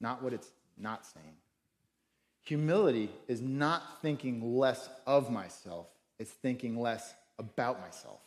not 0.00 0.22
what 0.22 0.32
it's 0.32 0.50
not 0.76 1.06
saying. 1.06 1.36
Humility 2.42 3.08
is 3.28 3.40
not 3.40 4.02
thinking 4.02 4.56
less 4.56 4.88
of 5.06 5.30
myself, 5.30 5.86
it's 6.18 6.30
thinking 6.30 6.80
less 6.80 7.14
about 7.38 7.80
myself. 7.80 8.20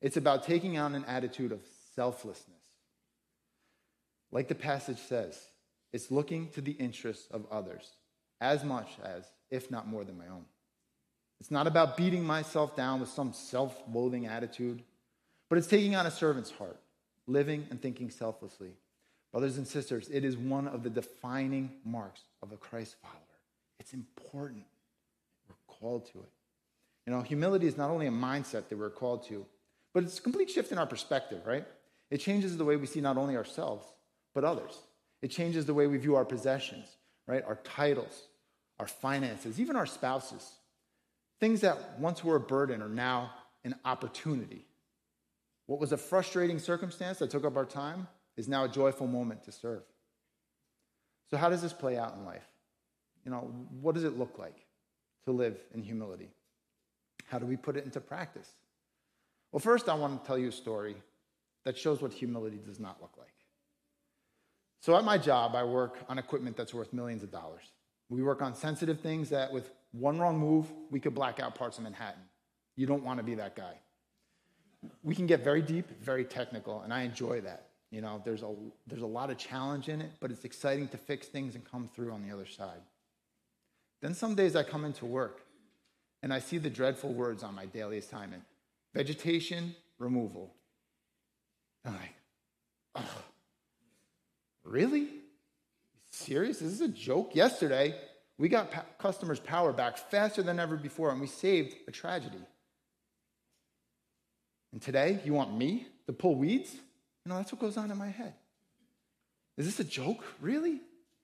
It's 0.00 0.16
about 0.16 0.44
taking 0.44 0.78
on 0.78 0.94
an 0.94 1.04
attitude 1.06 1.50
of 1.50 1.60
selflessness. 1.96 2.56
Like 4.30 4.48
the 4.48 4.54
passage 4.54 4.98
says, 4.98 5.38
it's 5.94 6.10
looking 6.10 6.50
to 6.50 6.60
the 6.60 6.72
interests 6.72 7.26
of 7.30 7.46
others 7.50 7.92
as 8.42 8.62
much 8.62 8.90
as, 9.02 9.24
if 9.50 9.70
not 9.70 9.88
more 9.88 10.04
than 10.04 10.18
my 10.18 10.26
own. 10.26 10.44
It's 11.40 11.50
not 11.50 11.66
about 11.66 11.96
beating 11.96 12.24
myself 12.24 12.76
down 12.76 13.00
with 13.00 13.08
some 13.08 13.32
self 13.32 13.82
loathing 13.90 14.26
attitude, 14.26 14.82
but 15.48 15.56
it's 15.56 15.66
taking 15.66 15.96
on 15.96 16.04
a 16.04 16.10
servant's 16.10 16.50
heart, 16.50 16.78
living 17.26 17.66
and 17.70 17.80
thinking 17.80 18.10
selflessly, 18.10 18.74
Brothers 19.34 19.58
and 19.58 19.66
sisters, 19.66 20.08
it 20.12 20.24
is 20.24 20.36
one 20.36 20.68
of 20.68 20.84
the 20.84 20.90
defining 20.90 21.72
marks 21.84 22.20
of 22.40 22.52
a 22.52 22.56
Christ 22.56 22.94
follower. 23.02 23.18
It's 23.80 23.92
important. 23.92 24.62
We're 25.48 25.56
called 25.66 26.06
to 26.12 26.18
it. 26.20 26.30
You 27.04 27.12
know, 27.12 27.20
humility 27.20 27.66
is 27.66 27.76
not 27.76 27.90
only 27.90 28.06
a 28.06 28.12
mindset 28.12 28.68
that 28.68 28.78
we're 28.78 28.90
called 28.90 29.26
to, 29.26 29.44
but 29.92 30.04
it's 30.04 30.20
a 30.20 30.22
complete 30.22 30.50
shift 30.50 30.70
in 30.70 30.78
our 30.78 30.86
perspective, 30.86 31.44
right? 31.44 31.64
It 32.12 32.18
changes 32.18 32.56
the 32.56 32.64
way 32.64 32.76
we 32.76 32.86
see 32.86 33.00
not 33.00 33.16
only 33.16 33.36
ourselves, 33.36 33.84
but 34.34 34.44
others. 34.44 34.78
It 35.24 35.30
changes 35.30 35.64
the 35.64 35.72
way 35.72 35.86
we 35.86 35.96
view 35.96 36.16
our 36.16 36.24
possessions, 36.26 36.86
right? 37.26 37.42
Our 37.46 37.54
titles, 37.64 38.24
our 38.78 38.86
finances, 38.86 39.58
even 39.58 39.74
our 39.74 39.86
spouses. 39.86 40.58
Things 41.40 41.62
that 41.62 41.98
once 41.98 42.22
were 42.22 42.36
a 42.36 42.40
burden 42.40 42.82
are 42.82 42.90
now 42.90 43.30
an 43.64 43.74
opportunity. 43.86 44.66
What 45.64 45.80
was 45.80 45.92
a 45.92 45.96
frustrating 45.96 46.58
circumstance 46.58 47.20
that 47.20 47.30
took 47.30 47.46
up 47.46 47.56
our 47.56 47.64
time 47.64 48.06
is 48.36 48.48
now 48.48 48.64
a 48.64 48.68
joyful 48.68 49.06
moment 49.06 49.44
to 49.44 49.52
serve. 49.52 49.82
So, 51.30 51.38
how 51.38 51.48
does 51.48 51.62
this 51.62 51.72
play 51.72 51.96
out 51.96 52.14
in 52.16 52.26
life? 52.26 52.46
You 53.24 53.30
know, 53.30 53.50
what 53.80 53.94
does 53.94 54.04
it 54.04 54.18
look 54.18 54.38
like 54.38 54.66
to 55.24 55.32
live 55.32 55.56
in 55.72 55.82
humility? 55.82 56.28
How 57.28 57.38
do 57.38 57.46
we 57.46 57.56
put 57.56 57.78
it 57.78 57.86
into 57.86 57.98
practice? 57.98 58.50
Well, 59.52 59.60
first, 59.60 59.88
I 59.88 59.94
want 59.94 60.22
to 60.22 60.26
tell 60.26 60.36
you 60.36 60.48
a 60.48 60.52
story 60.52 60.96
that 61.64 61.78
shows 61.78 62.02
what 62.02 62.12
humility 62.12 62.60
does 62.62 62.78
not 62.78 63.00
look 63.00 63.14
like. 63.16 63.33
So, 64.84 64.94
at 64.96 65.02
my 65.02 65.16
job, 65.16 65.54
I 65.54 65.64
work 65.64 65.96
on 66.10 66.18
equipment 66.18 66.58
that's 66.58 66.74
worth 66.74 66.92
millions 66.92 67.22
of 67.22 67.30
dollars. 67.30 67.62
We 68.10 68.22
work 68.22 68.42
on 68.42 68.54
sensitive 68.54 69.00
things 69.00 69.30
that, 69.30 69.50
with 69.50 69.70
one 69.92 70.18
wrong 70.18 70.36
move, 70.36 70.66
we 70.90 71.00
could 71.00 71.14
black 71.14 71.40
out 71.40 71.54
parts 71.54 71.78
of 71.78 71.84
Manhattan. 71.84 72.20
You 72.76 72.86
don't 72.86 73.02
want 73.02 73.18
to 73.18 73.22
be 73.22 73.34
that 73.36 73.56
guy. 73.56 73.78
We 75.02 75.14
can 75.14 75.26
get 75.26 75.42
very 75.42 75.62
deep, 75.62 75.86
very 76.02 76.22
technical, 76.22 76.82
and 76.82 76.92
I 76.92 77.00
enjoy 77.00 77.40
that. 77.40 77.68
You 77.90 78.02
know, 78.02 78.20
there's 78.26 78.42
a, 78.42 78.54
there's 78.86 79.00
a 79.00 79.06
lot 79.06 79.30
of 79.30 79.38
challenge 79.38 79.88
in 79.88 80.02
it, 80.02 80.10
but 80.20 80.30
it's 80.30 80.44
exciting 80.44 80.88
to 80.88 80.98
fix 80.98 81.28
things 81.28 81.54
and 81.54 81.64
come 81.64 81.88
through 81.88 82.12
on 82.12 82.22
the 82.22 82.30
other 82.30 82.44
side. 82.44 82.82
Then 84.02 84.12
some 84.12 84.34
days 84.34 84.54
I 84.54 84.64
come 84.64 84.84
into 84.84 85.06
work 85.06 85.46
and 86.22 86.30
I 86.30 86.40
see 86.40 86.58
the 86.58 86.68
dreadful 86.68 87.14
words 87.14 87.42
on 87.42 87.54
my 87.54 87.64
daily 87.64 87.96
assignment 87.96 88.42
vegetation 88.92 89.74
removal. 89.98 90.52
I'm 91.86 91.94
like, 91.94 92.14
oh, 92.96 93.22
really? 94.74 95.06
Serious? 96.10 96.60
Is 96.60 96.78
this 96.78 96.88
a 96.88 96.92
joke? 96.92 97.36
Yesterday, 97.36 97.94
we 98.38 98.48
got 98.48 98.72
pa- 98.72 98.84
customers' 98.98 99.38
power 99.38 99.72
back 99.72 99.96
faster 99.96 100.42
than 100.42 100.58
ever 100.58 100.76
before, 100.76 101.10
and 101.12 101.20
we 101.20 101.28
saved 101.28 101.76
a 101.86 101.92
tragedy. 101.92 102.44
And 104.72 104.82
today, 104.82 105.20
you 105.24 105.32
want 105.32 105.56
me 105.56 105.86
to 106.08 106.12
pull 106.12 106.34
weeds? 106.34 106.74
You 106.74 107.30
know, 107.30 107.36
that's 107.36 107.52
what 107.52 107.60
goes 107.60 107.76
on 107.76 107.92
in 107.92 107.96
my 107.96 108.08
head. 108.08 108.34
Is 109.56 109.66
this 109.66 109.78
a 109.78 109.88
joke? 109.88 110.24
Really? 110.40 110.80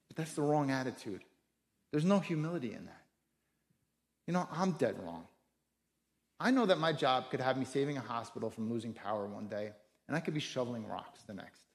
But 0.07 0.16
that's 0.16 0.35
the 0.35 0.42
wrong 0.42 0.71
attitude. 0.71 1.23
There's 1.90 2.04
no 2.04 2.21
humility 2.21 2.73
in 2.73 2.85
that. 2.85 3.02
You 4.28 4.33
know, 4.33 4.49
I'm 4.52 4.73
dead 4.73 4.95
wrong. 5.02 5.25
I 6.38 6.52
know 6.52 6.66
that 6.66 6.78
my 6.78 6.92
job 6.92 7.30
could 7.30 7.40
have 7.40 7.59
me 7.59 7.64
saving 7.64 7.97
a 7.97 8.00
hospital 8.00 8.49
from 8.49 8.71
losing 8.71 8.92
power 8.92 9.26
one 9.26 9.49
day, 9.49 9.73
and 10.07 10.16
I 10.16 10.21
could 10.21 10.35
be 10.35 10.40
shoveling 10.40 10.87
rocks 10.87 11.23
the 11.26 11.35
next. 11.35 11.70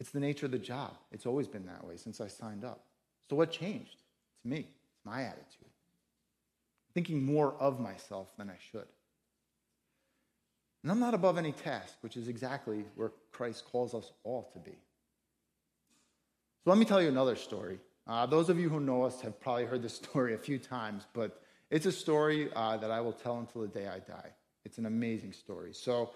It's 0.00 0.10
the 0.10 0.18
nature 0.18 0.46
of 0.46 0.52
the 0.52 0.58
job. 0.58 0.96
It's 1.12 1.26
always 1.26 1.46
been 1.46 1.66
that 1.66 1.86
way 1.86 1.96
since 1.98 2.22
I 2.22 2.26
signed 2.26 2.64
up. 2.64 2.84
So, 3.28 3.36
what 3.36 3.52
changed? 3.52 3.96
It's 4.34 4.44
me, 4.44 4.60
it's 4.60 5.04
my 5.04 5.22
attitude. 5.22 5.68
Thinking 6.94 7.22
more 7.22 7.54
of 7.60 7.78
myself 7.78 8.28
than 8.38 8.48
I 8.48 8.56
should. 8.72 8.86
And 10.82 10.90
I'm 10.90 10.98
not 10.98 11.12
above 11.12 11.36
any 11.36 11.52
task, 11.52 11.94
which 12.00 12.16
is 12.16 12.26
exactly 12.26 12.86
where 12.96 13.12
Christ 13.30 13.66
calls 13.70 13.94
us 13.94 14.10
all 14.24 14.50
to 14.54 14.58
be. 14.58 14.76
So, 16.64 16.70
let 16.70 16.78
me 16.78 16.86
tell 16.86 17.02
you 17.02 17.08
another 17.08 17.36
story. 17.36 17.78
Uh, 18.06 18.24
those 18.24 18.48
of 18.48 18.58
you 18.58 18.70
who 18.70 18.80
know 18.80 19.04
us 19.04 19.20
have 19.20 19.38
probably 19.38 19.66
heard 19.66 19.82
this 19.82 19.94
story 20.04 20.32
a 20.32 20.38
few 20.38 20.58
times, 20.58 21.06
but 21.12 21.42
it's 21.70 21.84
a 21.84 21.92
story 21.92 22.50
uh, 22.56 22.78
that 22.78 22.90
I 22.90 23.02
will 23.02 23.12
tell 23.12 23.38
until 23.38 23.60
the 23.60 23.68
day 23.68 23.86
I 23.86 23.98
die. 23.98 24.30
It's 24.64 24.78
an 24.78 24.86
amazing 24.86 25.34
story. 25.34 25.74
So, 25.74 26.10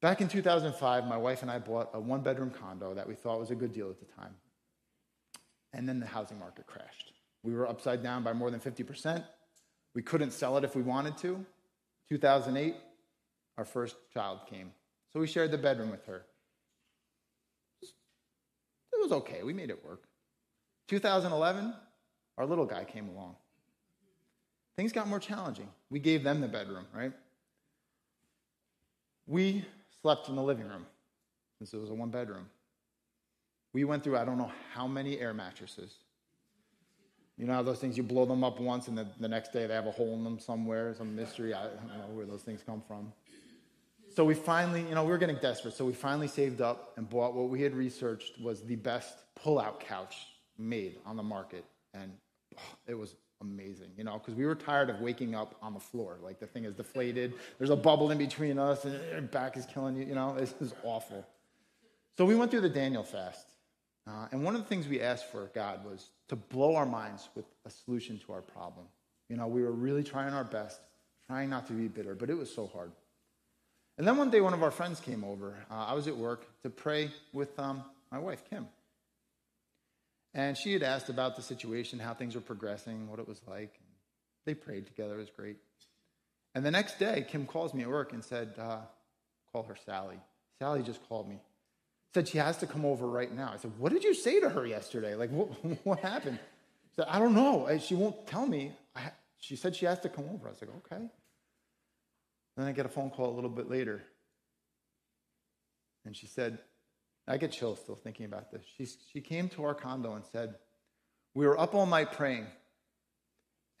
Back 0.00 0.20
in 0.20 0.28
2005, 0.28 1.06
my 1.06 1.16
wife 1.16 1.42
and 1.42 1.50
I 1.50 1.58
bought 1.58 1.90
a 1.92 2.00
one 2.00 2.20
bedroom 2.20 2.50
condo 2.50 2.94
that 2.94 3.08
we 3.08 3.14
thought 3.14 3.40
was 3.40 3.50
a 3.50 3.56
good 3.56 3.72
deal 3.72 3.90
at 3.90 3.98
the 3.98 4.06
time. 4.06 4.34
And 5.72 5.88
then 5.88 5.98
the 5.98 6.06
housing 6.06 6.38
market 6.38 6.66
crashed. 6.66 7.12
We 7.42 7.52
were 7.52 7.68
upside 7.68 8.02
down 8.02 8.22
by 8.22 8.32
more 8.32 8.50
than 8.50 8.60
50%. 8.60 9.24
We 9.94 10.02
couldn't 10.02 10.32
sell 10.32 10.56
it 10.56 10.64
if 10.64 10.76
we 10.76 10.82
wanted 10.82 11.16
to. 11.18 11.44
2008, 12.08 12.76
our 13.56 13.64
first 13.64 13.96
child 14.14 14.40
came. 14.48 14.72
So 15.12 15.20
we 15.20 15.26
shared 15.26 15.50
the 15.50 15.58
bedroom 15.58 15.90
with 15.90 16.06
her. 16.06 16.24
It 17.82 17.90
was 19.00 19.12
okay. 19.12 19.42
We 19.42 19.52
made 19.52 19.70
it 19.70 19.84
work. 19.84 20.04
2011, 20.88 21.74
our 22.36 22.46
little 22.46 22.66
guy 22.66 22.84
came 22.84 23.08
along. 23.08 23.36
Things 24.76 24.92
got 24.92 25.08
more 25.08 25.18
challenging. 25.18 25.68
We 25.90 25.98
gave 25.98 26.22
them 26.22 26.40
the 26.40 26.48
bedroom, 26.48 26.86
right? 26.94 27.12
We 29.26 29.64
slept 30.08 30.30
in 30.30 30.36
the 30.36 30.42
living 30.42 30.66
room 30.66 30.86
since 31.58 31.74
it 31.74 31.76
was 31.76 31.90
a 31.90 31.92
one 31.92 32.08
bedroom. 32.08 32.46
We 33.74 33.84
went 33.84 34.02
through, 34.02 34.16
I 34.16 34.24
don't 34.24 34.38
know 34.38 34.50
how 34.72 34.86
many 34.86 35.20
air 35.20 35.34
mattresses. 35.34 35.96
You 37.36 37.44
know 37.44 37.52
how 37.52 37.62
those 37.62 37.78
things, 37.78 37.98
you 37.98 38.02
blow 38.02 38.24
them 38.24 38.42
up 38.42 38.58
once 38.58 38.88
and 38.88 38.96
the, 38.96 39.06
the 39.20 39.28
next 39.28 39.52
day 39.52 39.66
they 39.66 39.74
have 39.74 39.86
a 39.86 39.90
hole 39.90 40.14
in 40.14 40.24
them 40.24 40.38
somewhere, 40.38 40.94
some 40.94 41.14
mystery. 41.14 41.52
I 41.52 41.64
don't 41.64 41.88
know 41.88 42.14
where 42.14 42.24
those 42.24 42.40
things 42.40 42.62
come 42.64 42.82
from. 42.88 43.12
So 44.16 44.24
we 44.24 44.32
finally, 44.32 44.80
you 44.80 44.94
know, 44.94 45.04
we 45.04 45.10
were 45.10 45.18
getting 45.18 45.36
desperate. 45.42 45.74
So 45.74 45.84
we 45.84 45.92
finally 45.92 46.26
saved 46.26 46.62
up 46.62 46.94
and 46.96 47.06
bought 47.06 47.34
what 47.34 47.50
we 47.50 47.60
had 47.60 47.74
researched 47.74 48.40
was 48.40 48.62
the 48.62 48.76
best 48.76 49.14
pull-out 49.34 49.78
couch 49.80 50.16
made 50.56 50.96
on 51.04 51.18
the 51.18 51.22
market. 51.22 51.66
And 51.92 52.12
oh, 52.56 52.62
it 52.86 52.94
was 52.94 53.14
amazing, 53.40 53.90
you 53.96 54.04
know, 54.04 54.18
because 54.18 54.34
we 54.34 54.44
were 54.44 54.54
tired 54.54 54.90
of 54.90 55.00
waking 55.00 55.34
up 55.34 55.54
on 55.62 55.74
the 55.74 55.80
floor. 55.80 56.18
Like 56.22 56.40
the 56.40 56.46
thing 56.46 56.64
is 56.64 56.74
deflated, 56.74 57.34
there's 57.58 57.70
a 57.70 57.76
bubble 57.76 58.10
in 58.10 58.18
between 58.18 58.58
us, 58.58 58.84
and 58.84 59.00
your 59.10 59.20
back 59.22 59.56
is 59.56 59.66
killing 59.66 59.96
you, 59.96 60.04
you 60.04 60.14
know, 60.14 60.34
this 60.36 60.54
is 60.60 60.74
awful. 60.82 61.26
So 62.16 62.24
we 62.24 62.34
went 62.34 62.50
through 62.50 62.62
the 62.62 62.68
Daniel 62.68 63.04
fast. 63.04 63.46
Uh, 64.06 64.26
and 64.32 64.42
one 64.42 64.54
of 64.54 64.62
the 64.62 64.66
things 64.66 64.88
we 64.88 65.00
asked 65.00 65.30
for 65.30 65.50
God 65.54 65.84
was 65.84 66.10
to 66.28 66.36
blow 66.36 66.74
our 66.74 66.86
minds 66.86 67.28
with 67.34 67.44
a 67.66 67.70
solution 67.70 68.18
to 68.26 68.32
our 68.32 68.40
problem. 68.40 68.86
You 69.28 69.36
know, 69.36 69.46
we 69.46 69.62
were 69.62 69.72
really 69.72 70.02
trying 70.02 70.32
our 70.32 70.44
best, 70.44 70.80
trying 71.26 71.50
not 71.50 71.66
to 71.66 71.74
be 71.74 71.88
bitter, 71.88 72.14
but 72.14 72.30
it 72.30 72.36
was 72.36 72.52
so 72.52 72.66
hard. 72.66 72.90
And 73.98 74.06
then 74.06 74.16
one 74.16 74.30
day, 74.30 74.40
one 74.40 74.54
of 74.54 74.62
our 74.62 74.70
friends 74.70 75.00
came 75.00 75.24
over. 75.24 75.54
Uh, 75.70 75.86
I 75.88 75.94
was 75.94 76.06
at 76.06 76.16
work 76.16 76.46
to 76.62 76.70
pray 76.70 77.10
with 77.32 77.58
um, 77.58 77.82
my 78.10 78.18
wife, 78.18 78.42
Kim. 78.48 78.66
And 80.38 80.56
she 80.56 80.72
had 80.72 80.84
asked 80.84 81.08
about 81.08 81.34
the 81.34 81.42
situation, 81.42 81.98
how 81.98 82.14
things 82.14 82.36
were 82.36 82.40
progressing, 82.40 83.10
what 83.10 83.18
it 83.18 83.26
was 83.26 83.40
like. 83.48 83.74
They 84.46 84.54
prayed 84.54 84.86
together. 84.86 85.16
It 85.16 85.18
was 85.18 85.30
great. 85.30 85.56
And 86.54 86.64
the 86.64 86.70
next 86.70 87.00
day, 87.00 87.26
Kim 87.28 87.44
calls 87.44 87.74
me 87.74 87.82
at 87.82 87.88
work 87.88 88.12
and 88.12 88.24
said, 88.24 88.54
uh, 88.56 88.82
call 89.50 89.64
her 89.64 89.74
Sally. 89.84 90.20
Sally 90.60 90.84
just 90.84 91.00
called 91.08 91.28
me. 91.28 91.40
Said 92.14 92.28
she 92.28 92.38
has 92.38 92.56
to 92.58 92.68
come 92.68 92.84
over 92.84 93.08
right 93.08 93.34
now. 93.34 93.50
I 93.52 93.56
said, 93.56 93.72
what 93.78 93.92
did 93.92 94.04
you 94.04 94.14
say 94.14 94.38
to 94.38 94.48
her 94.48 94.64
yesterday? 94.64 95.16
Like, 95.16 95.30
what, 95.30 95.48
what 95.84 95.98
happened? 95.98 96.38
She 96.38 97.02
said, 97.02 97.06
I 97.08 97.18
don't 97.18 97.34
know. 97.34 97.76
She 97.80 97.96
won't 97.96 98.24
tell 98.28 98.46
me. 98.46 98.70
I, 98.94 99.10
she 99.40 99.56
said 99.56 99.74
she 99.74 99.86
has 99.86 99.98
to 100.00 100.08
come 100.08 100.26
over. 100.32 100.46
I 100.46 100.50
was 100.50 100.60
like, 100.60 100.70
okay. 100.86 101.04
Then 102.56 102.66
I 102.66 102.70
get 102.70 102.86
a 102.86 102.90
phone 102.90 103.10
call 103.10 103.28
a 103.28 103.34
little 103.34 103.50
bit 103.50 103.68
later. 103.68 104.04
And 106.06 106.16
she 106.16 106.28
said, 106.28 106.60
I 107.28 107.36
get 107.36 107.52
chills 107.52 107.78
still 107.78 107.94
thinking 107.94 108.24
about 108.24 108.50
this. 108.50 108.62
She, 108.76 108.86
she 109.12 109.20
came 109.20 109.48
to 109.50 109.64
our 109.64 109.74
condo 109.74 110.14
and 110.14 110.24
said, 110.32 110.54
We 111.34 111.46
were 111.46 111.58
up 111.58 111.74
all 111.74 111.86
night 111.86 112.12
praying, 112.12 112.46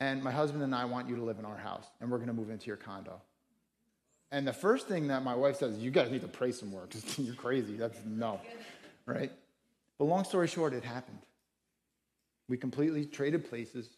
and 0.00 0.22
my 0.22 0.30
husband 0.30 0.62
and 0.62 0.74
I 0.74 0.84
want 0.84 1.08
you 1.08 1.16
to 1.16 1.22
live 1.22 1.38
in 1.38 1.46
our 1.46 1.56
house, 1.56 1.86
and 2.00 2.10
we're 2.10 2.18
going 2.18 2.28
to 2.28 2.34
move 2.34 2.50
into 2.50 2.66
your 2.66 2.76
condo. 2.76 3.22
And 4.30 4.46
the 4.46 4.52
first 4.52 4.86
thing 4.86 5.08
that 5.08 5.24
my 5.24 5.34
wife 5.34 5.56
says, 5.56 5.78
You 5.78 5.90
guys 5.90 6.10
need 6.10 6.20
to 6.20 6.28
pray 6.28 6.52
some 6.52 6.68
more 6.68 6.86
because 6.86 7.18
you're 7.18 7.34
crazy. 7.34 7.76
That's 7.76 7.98
no, 8.04 8.40
right? 9.06 9.32
But 9.98 10.04
long 10.04 10.24
story 10.24 10.46
short, 10.46 10.74
it 10.74 10.84
happened. 10.84 11.18
We 12.48 12.58
completely 12.58 13.06
traded 13.06 13.48
places, 13.48 13.88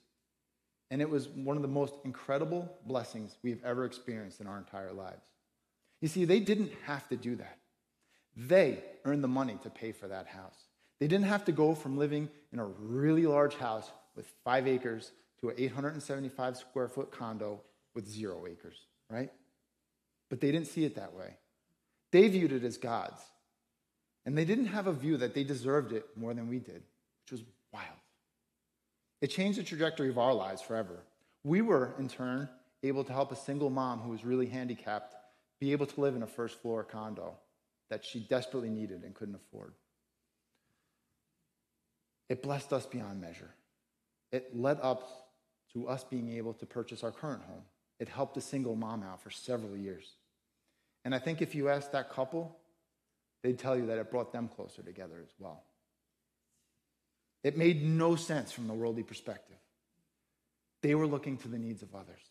and 0.92 1.02
it 1.02 1.11
was 1.11 1.28
one 1.28 1.57
of 1.57 1.62
the 1.62 1.69
most 1.69 1.95
incredible 2.04 2.73
blessings 2.87 3.37
we've 3.42 3.62
ever 3.64 3.85
experienced 3.85 4.40
in 4.40 4.47
our 4.47 4.59
entire 4.59 4.92
lives. 4.92 5.25
You 6.00 6.09
see, 6.09 6.25
they 6.25 6.40
didn't 6.40 6.73
have 6.85 7.09
to 7.09 7.16
do 7.16 7.37
that. 7.37 7.59
They 8.37 8.78
earned 9.04 9.25
the 9.25 9.28
money 9.28 9.58
to 9.62 9.70
pay 9.70 9.92
for 9.92 10.08
that 10.08 10.26
house. 10.26 10.56
They 10.99 11.08
didn't 11.08 11.26
have 11.26 11.44
to 11.46 11.52
go 11.52 11.75
from 11.75 11.96
living 11.96 12.28
in 12.52 12.58
a 12.58 12.64
really 12.64 13.26
large 13.26 13.54
house 13.56 13.90
with 14.14 14.26
five 14.44 14.66
acres 14.66 15.12
to 15.40 15.49
an 15.49 15.54
875 15.58 16.56
square 16.56 16.88
foot 16.88 17.10
condo 17.10 17.60
with 17.94 18.08
zero 18.08 18.46
acres, 18.46 18.76
right? 19.08 19.30
But 20.28 20.40
they 20.40 20.52
didn't 20.52 20.68
see 20.68 20.84
it 20.84 20.96
that 20.96 21.14
way. 21.14 21.37
They 22.12 22.28
viewed 22.28 22.52
it 22.52 22.64
as 22.64 22.76
God's. 22.76 23.20
And 24.26 24.37
they 24.37 24.44
didn't 24.44 24.66
have 24.66 24.87
a 24.87 24.92
view 24.92 25.16
that 25.16 25.34
they 25.34 25.44
deserved 25.44 25.92
it 25.92 26.04
more 26.16 26.34
than 26.34 26.49
we 26.49 26.58
did, 26.58 26.82
which 27.22 27.32
was 27.32 27.42
wild. 27.72 27.87
It 29.22 29.28
changed 29.28 29.58
the 29.58 29.62
trajectory 29.62 30.10
of 30.10 30.18
our 30.18 30.34
lives 30.34 30.60
forever. 30.60 31.02
We 31.42 31.62
were, 31.62 31.94
in 31.99 32.08
turn, 32.08 32.49
able 32.82 33.04
to 33.04 33.12
help 33.12 33.32
a 33.32 33.37
single 33.37 33.70
mom 33.70 34.00
who 34.00 34.10
was 34.10 34.25
really 34.25 34.46
handicapped 34.46 35.14
be 35.58 35.72
able 35.72 35.87
to 35.87 36.00
live 36.00 36.16
in 36.16 36.22
a 36.22 36.26
first 36.26 36.60
floor 36.60 36.84
condo 36.84 37.37
that 37.90 38.04
she 38.04 38.20
desperately 38.20 38.70
needed 38.70 39.02
and 39.02 39.14
couldn't 39.14 39.35
afford. 39.35 39.75
It 42.28 42.42
blessed 42.42 42.73
us 42.73 42.87
beyond 42.87 43.20
measure. 43.20 43.50
It 44.30 44.56
led 44.56 44.78
up 44.80 45.30
to 45.73 45.88
us 45.88 46.04
being 46.04 46.37
able 46.37 46.54
to 46.54 46.66
purchase 46.66 47.02
our 47.02 47.11
current 47.11 47.42
home. 47.42 47.62
It 47.99 48.09
helped 48.09 48.37
a 48.37 48.40
single 48.40 48.76
mom 48.76 49.02
out 49.02 49.20
for 49.20 49.30
several 49.30 49.76
years. 49.76 50.14
And 51.04 51.14
I 51.14 51.18
think 51.18 51.42
if 51.42 51.54
you 51.54 51.68
ask 51.68 51.90
that 51.92 52.11
couple, 52.11 52.56
they'd 53.42 53.59
tell 53.59 53.76
you 53.76 53.87
that 53.87 53.99
it 53.99 54.11
brought 54.11 54.32
them 54.32 54.49
closer 54.49 54.82
together 54.82 55.16
as 55.23 55.32
well. 55.38 55.64
It 57.42 57.56
made 57.56 57.82
no 57.82 58.16
sense 58.16 58.52
from 58.52 58.68
the 58.68 58.75
worldly 58.75 59.02
perspective. 59.02 59.56
They 60.82 60.94
were 60.94 61.06
looking 61.06 61.37
to 61.38 61.49
the 61.49 61.59
needs 61.59 61.82
of 61.82 61.94
others. 61.94 62.23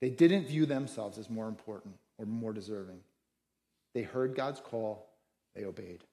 They 0.00 0.10
didn't 0.10 0.48
view 0.48 0.66
themselves 0.66 1.16
as 1.18 1.30
more 1.30 1.48
important 1.48 1.94
or 2.18 2.26
more 2.26 2.52
deserving. 2.52 3.00
They 3.94 4.02
heard 4.02 4.34
God's 4.34 4.60
call, 4.60 5.08
they 5.54 5.64
obeyed. 5.64 6.04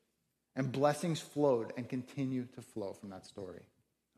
And 0.56 0.72
blessings 0.72 1.20
flowed 1.20 1.74
and 1.78 1.90
continue 1.90 2.46
to 2.56 2.62
flow 2.62 2.94
from 2.94 3.10
that 3.10 3.26
story. 3.26 3.62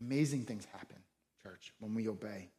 Amazing 0.02 0.44
things 0.44 0.66
happen, 0.74 0.98
church, 1.42 1.72
when 1.80 1.94
we 1.96 2.10
obey. 2.10 2.50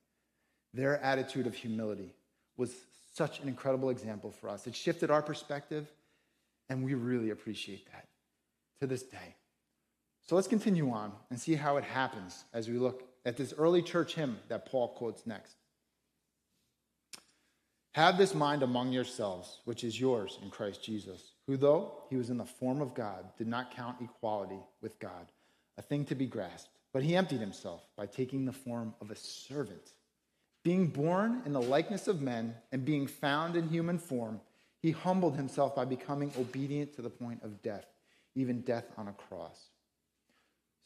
Their 0.72 1.00
attitude 1.02 1.46
of 1.46 1.54
humility 1.54 2.14
was 2.56 2.74
such 3.14 3.40
an 3.40 3.48
incredible 3.48 3.90
example 3.90 4.30
for 4.30 4.48
us. 4.48 4.66
It 4.66 4.74
shifted 4.74 5.10
our 5.10 5.22
perspective, 5.22 5.86
and 6.68 6.84
we 6.84 6.94
really 6.94 7.30
appreciate 7.30 7.86
that 7.92 8.08
to 8.80 8.86
this 8.86 9.02
day. 9.02 9.36
So 10.26 10.36
let's 10.36 10.48
continue 10.48 10.90
on 10.90 11.12
and 11.30 11.38
see 11.38 11.54
how 11.54 11.76
it 11.76 11.84
happens 11.84 12.44
as 12.52 12.68
we 12.68 12.78
look 12.78 13.04
at 13.26 13.36
this 13.36 13.52
early 13.56 13.82
church 13.82 14.14
hymn 14.14 14.38
that 14.48 14.66
Paul 14.66 14.88
quotes 14.88 15.26
next. 15.26 15.56
Have 17.94 18.18
this 18.18 18.34
mind 18.34 18.64
among 18.64 18.90
yourselves, 18.90 19.60
which 19.66 19.84
is 19.84 20.00
yours 20.00 20.40
in 20.42 20.50
Christ 20.50 20.82
Jesus, 20.82 21.30
who, 21.46 21.56
though 21.56 22.02
he 22.10 22.16
was 22.16 22.28
in 22.28 22.38
the 22.38 22.44
form 22.44 22.80
of 22.80 22.92
God, 22.92 23.24
did 23.38 23.46
not 23.46 23.70
count 23.70 23.98
equality 24.00 24.58
with 24.82 24.98
God 24.98 25.30
a 25.78 25.82
thing 25.82 26.04
to 26.06 26.16
be 26.16 26.26
grasped, 26.26 26.76
but 26.92 27.04
he 27.04 27.14
emptied 27.14 27.38
himself 27.38 27.86
by 27.96 28.06
taking 28.06 28.44
the 28.44 28.52
form 28.52 28.94
of 29.00 29.12
a 29.12 29.16
servant. 29.16 29.92
Being 30.64 30.88
born 30.88 31.42
in 31.46 31.52
the 31.52 31.62
likeness 31.62 32.08
of 32.08 32.20
men 32.20 32.56
and 32.72 32.84
being 32.84 33.06
found 33.06 33.54
in 33.54 33.68
human 33.68 33.98
form, 33.98 34.40
he 34.82 34.90
humbled 34.90 35.36
himself 35.36 35.76
by 35.76 35.84
becoming 35.84 36.32
obedient 36.36 36.94
to 36.96 37.02
the 37.02 37.10
point 37.10 37.44
of 37.44 37.62
death, 37.62 37.86
even 38.34 38.62
death 38.62 38.86
on 38.96 39.06
a 39.06 39.12
cross. 39.12 39.68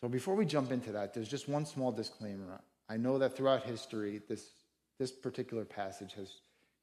So 0.02 0.08
before 0.08 0.34
we 0.34 0.44
jump 0.44 0.72
into 0.72 0.92
that, 0.92 1.14
there's 1.14 1.28
just 1.28 1.48
one 1.48 1.64
small 1.64 1.90
disclaimer. 1.90 2.60
I 2.86 2.98
know 2.98 3.16
that 3.16 3.34
throughout 3.34 3.62
history, 3.62 4.20
this, 4.28 4.50
this 4.98 5.10
particular 5.10 5.64
passage 5.64 6.12
has 6.14 6.32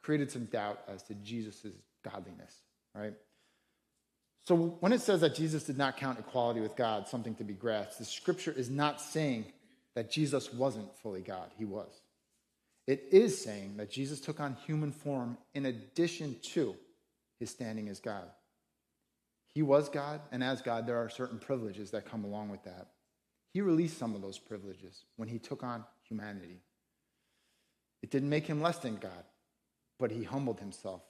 created 0.05 0.29
some 0.31 0.45
doubt 0.45 0.79
as 0.87 1.01
to 1.01 1.15
Jesus' 1.15 1.65
godliness, 2.03 2.61
right? 2.93 3.15
So 4.45 4.77
when 4.79 4.93
it 4.93 5.01
says 5.01 5.21
that 5.21 5.33
Jesus 5.33 5.63
did 5.63 5.79
not 5.79 5.97
count 5.97 6.19
equality 6.19 6.59
with 6.59 6.75
God 6.75 7.07
something 7.07 7.33
to 7.35 7.43
be 7.43 7.55
grasped, 7.55 7.97
the 7.97 8.05
scripture 8.05 8.51
is 8.51 8.69
not 8.69 9.01
saying 9.01 9.45
that 9.95 10.11
Jesus 10.11 10.53
wasn't 10.53 10.95
fully 11.01 11.21
God. 11.21 11.49
He 11.57 11.65
was. 11.65 11.89
It 12.85 13.07
is 13.11 13.43
saying 13.43 13.77
that 13.77 13.89
Jesus 13.89 14.21
took 14.21 14.39
on 14.39 14.55
human 14.67 14.91
form 14.91 15.39
in 15.55 15.65
addition 15.65 16.35
to 16.53 16.75
his 17.39 17.49
standing 17.49 17.89
as 17.89 17.99
God. 17.99 18.29
He 19.55 19.63
was 19.63 19.89
God, 19.89 20.21
and 20.31 20.43
as 20.43 20.61
God, 20.61 20.85
there 20.85 20.97
are 20.97 21.09
certain 21.09 21.39
privileges 21.39 21.89
that 21.91 22.05
come 22.05 22.25
along 22.25 22.49
with 22.49 22.63
that. 22.65 22.89
He 23.53 23.61
released 23.61 23.97
some 23.97 24.13
of 24.13 24.21
those 24.21 24.37
privileges 24.37 25.03
when 25.15 25.29
he 25.29 25.39
took 25.39 25.63
on 25.63 25.83
humanity. 26.03 26.59
It 28.03 28.11
didn't 28.11 28.29
make 28.29 28.45
him 28.45 28.61
less 28.61 28.77
than 28.77 28.97
God, 28.97 29.23
but 29.99 30.11
he 30.11 30.23
humbled 30.23 30.59
himself 30.59 31.01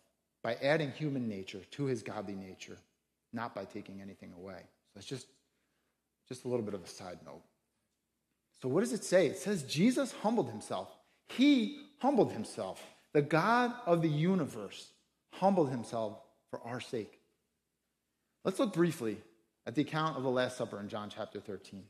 by 0.43 0.55
adding 0.61 0.91
human 0.91 1.27
nature 1.27 1.61
to 1.71 1.85
his 1.85 2.03
godly 2.03 2.35
nature, 2.35 2.77
not 3.33 3.55
by 3.55 3.65
taking 3.65 4.01
anything 4.01 4.31
away. 4.37 4.59
So 4.93 4.97
it's 4.97 5.07
just, 5.07 5.27
just 6.27 6.45
a 6.45 6.47
little 6.47 6.65
bit 6.65 6.73
of 6.73 6.83
a 6.83 6.87
side 6.87 7.19
note. 7.25 7.41
So, 8.61 8.69
what 8.69 8.81
does 8.81 8.93
it 8.93 9.03
say? 9.03 9.27
It 9.27 9.37
says 9.37 9.63
Jesus 9.63 10.13
humbled 10.21 10.49
himself. 10.49 10.89
He 11.27 11.79
humbled 11.99 12.31
himself. 12.31 12.81
The 13.13 13.21
God 13.21 13.73
of 13.85 14.01
the 14.01 14.09
universe 14.09 14.91
humbled 15.33 15.69
himself 15.69 16.19
for 16.49 16.61
our 16.61 16.79
sake. 16.79 17.19
Let's 18.43 18.59
look 18.59 18.73
briefly 18.73 19.17
at 19.65 19.75
the 19.75 19.81
account 19.81 20.17
of 20.17 20.23
the 20.23 20.29
Last 20.29 20.57
Supper 20.57 20.79
in 20.79 20.87
John 20.87 21.09
chapter 21.13 21.39
13. 21.39 21.83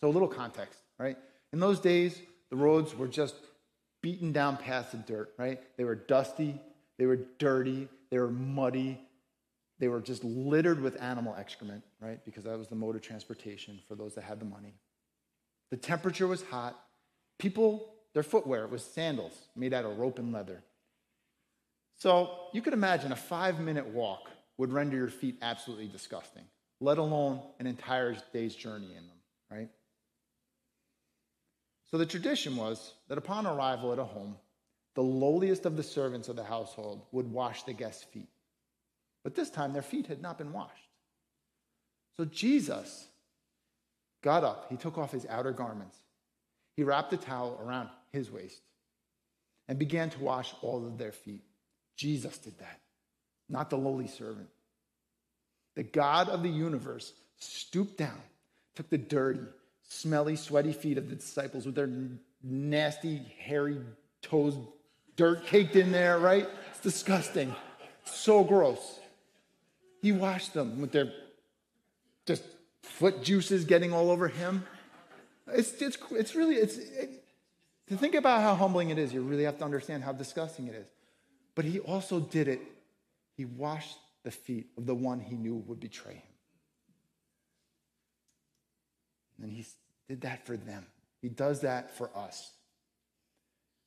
So, 0.00 0.08
a 0.08 0.10
little 0.10 0.28
context, 0.28 0.80
right? 0.98 1.16
In 1.52 1.60
those 1.60 1.80
days, 1.80 2.20
the 2.50 2.56
roads 2.56 2.96
were 2.96 3.08
just 3.08 3.34
beaten 4.02 4.32
down 4.32 4.56
paths 4.56 4.94
of 4.94 5.06
dirt, 5.06 5.32
right? 5.38 5.60
They 5.76 5.84
were 5.84 5.94
dusty, 5.94 6.60
they 6.98 7.06
were 7.06 7.20
dirty, 7.38 7.88
they 8.10 8.18
were 8.18 8.30
muddy, 8.30 9.00
they 9.78 9.88
were 9.88 10.00
just 10.00 10.22
littered 10.24 10.80
with 10.80 11.00
animal 11.00 11.34
excrement, 11.36 11.82
right? 12.00 12.22
Because 12.24 12.44
that 12.44 12.58
was 12.58 12.68
the 12.68 12.74
mode 12.74 12.96
of 12.96 13.02
transportation 13.02 13.80
for 13.88 13.94
those 13.94 14.14
that 14.14 14.24
had 14.24 14.38
the 14.38 14.44
money. 14.44 14.74
The 15.70 15.76
temperature 15.76 16.26
was 16.26 16.42
hot. 16.42 16.78
People, 17.38 17.94
their 18.12 18.22
footwear 18.22 18.66
was 18.66 18.84
sandals 18.84 19.32
made 19.56 19.72
out 19.72 19.84
of 19.84 19.98
rope 19.98 20.18
and 20.18 20.32
leather. 20.32 20.62
So 21.96 22.30
you 22.52 22.60
could 22.62 22.72
imagine 22.72 23.12
a 23.12 23.16
five 23.16 23.60
minute 23.60 23.86
walk 23.86 24.30
would 24.58 24.72
render 24.72 24.96
your 24.96 25.08
feet 25.08 25.38
absolutely 25.40 25.88
disgusting, 25.88 26.44
let 26.80 26.98
alone 26.98 27.40
an 27.58 27.66
entire 27.66 28.16
day's 28.32 28.54
journey 28.54 28.88
in 28.88 29.06
them, 29.06 29.18
right? 29.50 29.68
So 31.90 31.98
the 31.98 32.06
tradition 32.06 32.56
was 32.56 32.94
that 33.08 33.18
upon 33.18 33.46
arrival 33.46 33.92
at 33.92 33.98
a 33.98 34.04
home, 34.04 34.36
the 34.94 35.02
lowliest 35.02 35.66
of 35.66 35.76
the 35.76 35.82
servants 35.82 36.28
of 36.28 36.36
the 36.36 36.44
household 36.44 37.02
would 37.12 37.30
wash 37.30 37.62
the 37.62 37.72
guest's 37.72 38.04
feet. 38.04 38.28
But 39.24 39.34
this 39.34 39.50
time, 39.50 39.72
their 39.72 39.82
feet 39.82 40.06
had 40.06 40.22
not 40.22 40.38
been 40.38 40.52
washed. 40.52 40.88
So 42.16 42.24
Jesus 42.24 43.06
got 44.22 44.44
up, 44.44 44.66
he 44.70 44.76
took 44.76 44.98
off 44.98 45.12
his 45.12 45.26
outer 45.26 45.52
garments, 45.52 45.96
he 46.76 46.84
wrapped 46.84 47.12
a 47.12 47.16
towel 47.16 47.58
around 47.62 47.88
his 48.12 48.30
waist, 48.30 48.60
and 49.68 49.78
began 49.78 50.10
to 50.10 50.20
wash 50.20 50.52
all 50.62 50.86
of 50.86 50.98
their 50.98 51.12
feet. 51.12 51.44
Jesus 51.96 52.38
did 52.38 52.58
that, 52.58 52.80
not 53.48 53.70
the 53.70 53.78
lowly 53.78 54.06
servant. 54.06 54.48
The 55.76 55.82
God 55.82 56.28
of 56.28 56.42
the 56.42 56.48
universe 56.48 57.12
stooped 57.38 57.96
down, 57.96 58.20
took 58.74 58.90
the 58.90 58.98
dirty, 58.98 59.40
smelly, 59.90 60.36
sweaty 60.36 60.72
feet 60.72 60.96
of 60.98 61.10
the 61.10 61.16
disciples 61.16 61.66
with 61.66 61.74
their 61.74 61.90
nasty, 62.42 63.20
hairy 63.38 63.78
toes, 64.22 64.56
dirt 65.16 65.44
caked 65.46 65.76
in 65.76 65.90
there, 65.92 66.18
right? 66.18 66.48
It's 66.70 66.80
disgusting. 66.80 67.54
so 68.04 68.44
gross. 68.44 69.00
He 70.00 70.12
washed 70.12 70.54
them 70.54 70.80
with 70.80 70.92
their 70.92 71.12
just 72.24 72.44
foot 72.82 73.22
juices 73.22 73.64
getting 73.64 73.92
all 73.92 74.10
over 74.10 74.28
him. 74.28 74.64
It's, 75.48 75.72
it's, 75.82 75.98
it's 76.12 76.34
really, 76.34 76.54
it's, 76.54 76.78
it, 76.78 77.24
to 77.88 77.96
think 77.96 78.14
about 78.14 78.42
how 78.42 78.54
humbling 78.54 78.90
it 78.90 78.98
is, 78.98 79.12
you 79.12 79.20
really 79.20 79.44
have 79.44 79.58
to 79.58 79.64
understand 79.64 80.04
how 80.04 80.12
disgusting 80.12 80.68
it 80.68 80.74
is. 80.74 80.86
But 81.56 81.64
he 81.64 81.80
also 81.80 82.20
did 82.20 82.46
it. 82.46 82.60
He 83.36 83.44
washed 83.44 83.98
the 84.22 84.30
feet 84.30 84.68
of 84.78 84.86
the 84.86 84.94
one 84.94 85.18
he 85.18 85.34
knew 85.34 85.56
would 85.66 85.80
betray 85.80 86.14
him. 86.14 86.29
And 89.42 89.52
he 89.52 89.64
did 90.08 90.22
that 90.22 90.46
for 90.46 90.56
them. 90.56 90.86
He 91.22 91.28
does 91.28 91.60
that 91.60 91.96
for 91.96 92.10
us. 92.16 92.50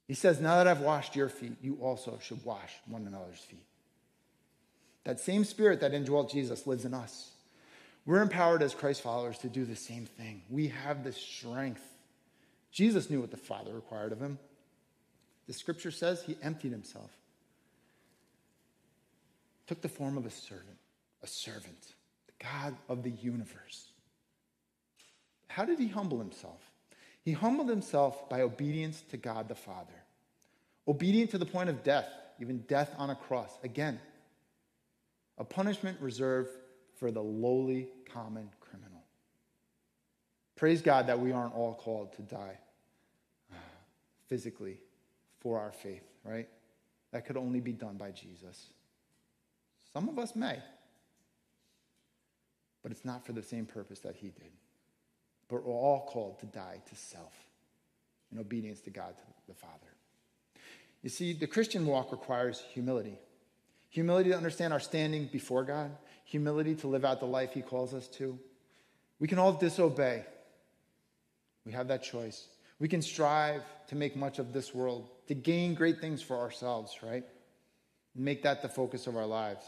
He 0.08 0.14
says, 0.14 0.40
Now 0.40 0.58
that 0.58 0.68
I've 0.68 0.82
washed 0.82 1.16
your 1.16 1.30
feet, 1.30 1.58
you 1.62 1.78
also 1.82 2.20
should 2.22 2.44
wash 2.46 2.72
one 2.88 3.08
another's 3.08 3.40
feet. 3.40 3.66
That 5.06 5.20
same 5.20 5.44
spirit 5.44 5.82
that 5.82 5.94
indwelt 5.94 6.32
Jesus 6.32 6.66
lives 6.66 6.86
in 6.86 6.94
us. 6.94 7.32
We're 8.06 8.22
empowered 8.22 8.62
as 8.62 8.74
Christ 8.74 9.02
followers 9.02 9.38
to 9.40 9.48
do 9.48 9.66
the 9.66 9.76
same 9.76 10.06
thing. 10.06 10.44
We 10.50 10.68
have 10.68 11.04
the 11.04 11.14
strength. 11.14 11.84
Jesus 12.72 13.10
knew 13.10 13.22
what 13.22 13.32
the 13.32 13.38
Father 13.38 13.74
required 13.74 14.12
of 14.12 14.20
him. 14.20 14.40
The 15.48 15.54
scripture 15.54 15.92
says 15.92 16.22
he 16.22 16.38
emptied 16.42 16.72
himself, 16.72 17.12
took 19.68 19.82
the 19.82 19.90
form 19.90 20.18
of 20.18 20.26
a 20.26 20.32
servant, 20.32 20.78
a 21.22 21.28
servant, 21.28 21.94
the 22.28 22.46
God 22.46 22.76
of 22.88 23.04
the 23.04 23.12
universe. 23.12 23.90
How 25.54 25.66
did 25.66 25.78
he 25.78 25.88
humble 25.88 26.18
himself? 26.18 26.60
He 27.22 27.32
humbled 27.32 27.70
himself 27.70 28.28
by 28.28 28.42
obedience 28.42 29.04
to 29.12 29.18
God 29.18 29.48
the 29.48 29.56
Father, 29.56 29.94
obedient 30.88 31.30
to 31.32 31.38
the 31.38 31.46
point 31.46 31.70
of 31.70 31.84
death, 31.84 32.10
even 32.42 32.62
death 32.62 32.92
on 32.98 33.12
a 33.12 33.16
cross. 33.16 33.52
Again, 33.64 34.00
a 35.38 35.44
punishment 35.44 36.00
reserved 36.02 36.50
for 36.98 37.12
the 37.12 37.22
lowly 37.22 37.88
common 38.12 38.50
criminal. 38.62 39.04
Praise 40.56 40.82
God 40.82 41.06
that 41.06 41.20
we 41.20 41.32
aren't 41.32 41.54
all 41.54 41.76
called 41.76 42.14
to 42.14 42.24
die 42.24 42.58
uh, 43.52 43.56
physically 44.28 44.80
for 45.40 45.60
our 45.60 45.72
faith, 45.72 46.04
right? 46.24 46.50
That 47.12 47.28
could 47.28 47.38
only 47.38 47.60
be 47.60 47.74
done 47.74 47.98
by 47.98 48.10
Jesus. 48.10 48.72
Some 49.94 50.10
of 50.10 50.18
us 50.18 50.36
may, 50.36 50.58
but 52.82 52.92
it's 52.92 53.06
not 53.06 53.24
for 53.24 53.34
the 53.34 53.44
same 53.44 53.68
purpose 53.68 54.00
that 54.00 54.16
he 54.16 54.30
did. 54.30 54.50
But 55.54 55.66
we're 55.66 55.72
all 55.72 56.08
called 56.08 56.40
to 56.40 56.48
die 56.48 56.82
to 56.90 56.96
self 56.96 57.32
in 58.32 58.40
obedience 58.40 58.82
to 58.82 58.90
God, 58.90 59.14
to 59.16 59.24
the 59.48 59.54
Father. 59.54 59.94
You 61.04 61.12
see, 61.12 61.34
the 61.34 61.46
Christian 61.46 61.86
walk 61.86 62.12
requires 62.12 62.64
humility. 62.74 63.20
humility 63.90 64.32
to 64.32 64.36
understand 64.36 64.74
our 64.74 64.80
standing 64.80 65.30
before 65.32 65.64
God, 65.64 65.92
humility 66.26 66.74
to 66.78 66.88
live 66.88 67.06
out 67.06 67.20
the 67.20 67.28
life 67.28 67.54
He 67.54 67.62
calls 67.62 67.94
us 67.94 68.08
to. 68.18 68.40
We 69.20 69.28
can 69.28 69.38
all 69.38 69.54
disobey. 69.54 70.26
We 71.68 71.72
have 71.74 71.90
that 71.90 72.02
choice. 72.02 72.48
We 72.80 72.88
can 72.88 73.04
strive 73.04 73.62
to 73.90 73.96
make 73.96 74.16
much 74.16 74.40
of 74.40 74.54
this 74.54 74.74
world, 74.74 75.08
to 75.28 75.36
gain 75.36 75.76
great 75.76 76.02
things 76.02 76.24
for 76.24 76.36
ourselves, 76.36 76.98
right? 77.04 77.26
Make 78.16 78.42
that 78.42 78.64
the 78.64 78.70
focus 78.70 79.06
of 79.06 79.16
our 79.16 79.28
lives. 79.28 79.64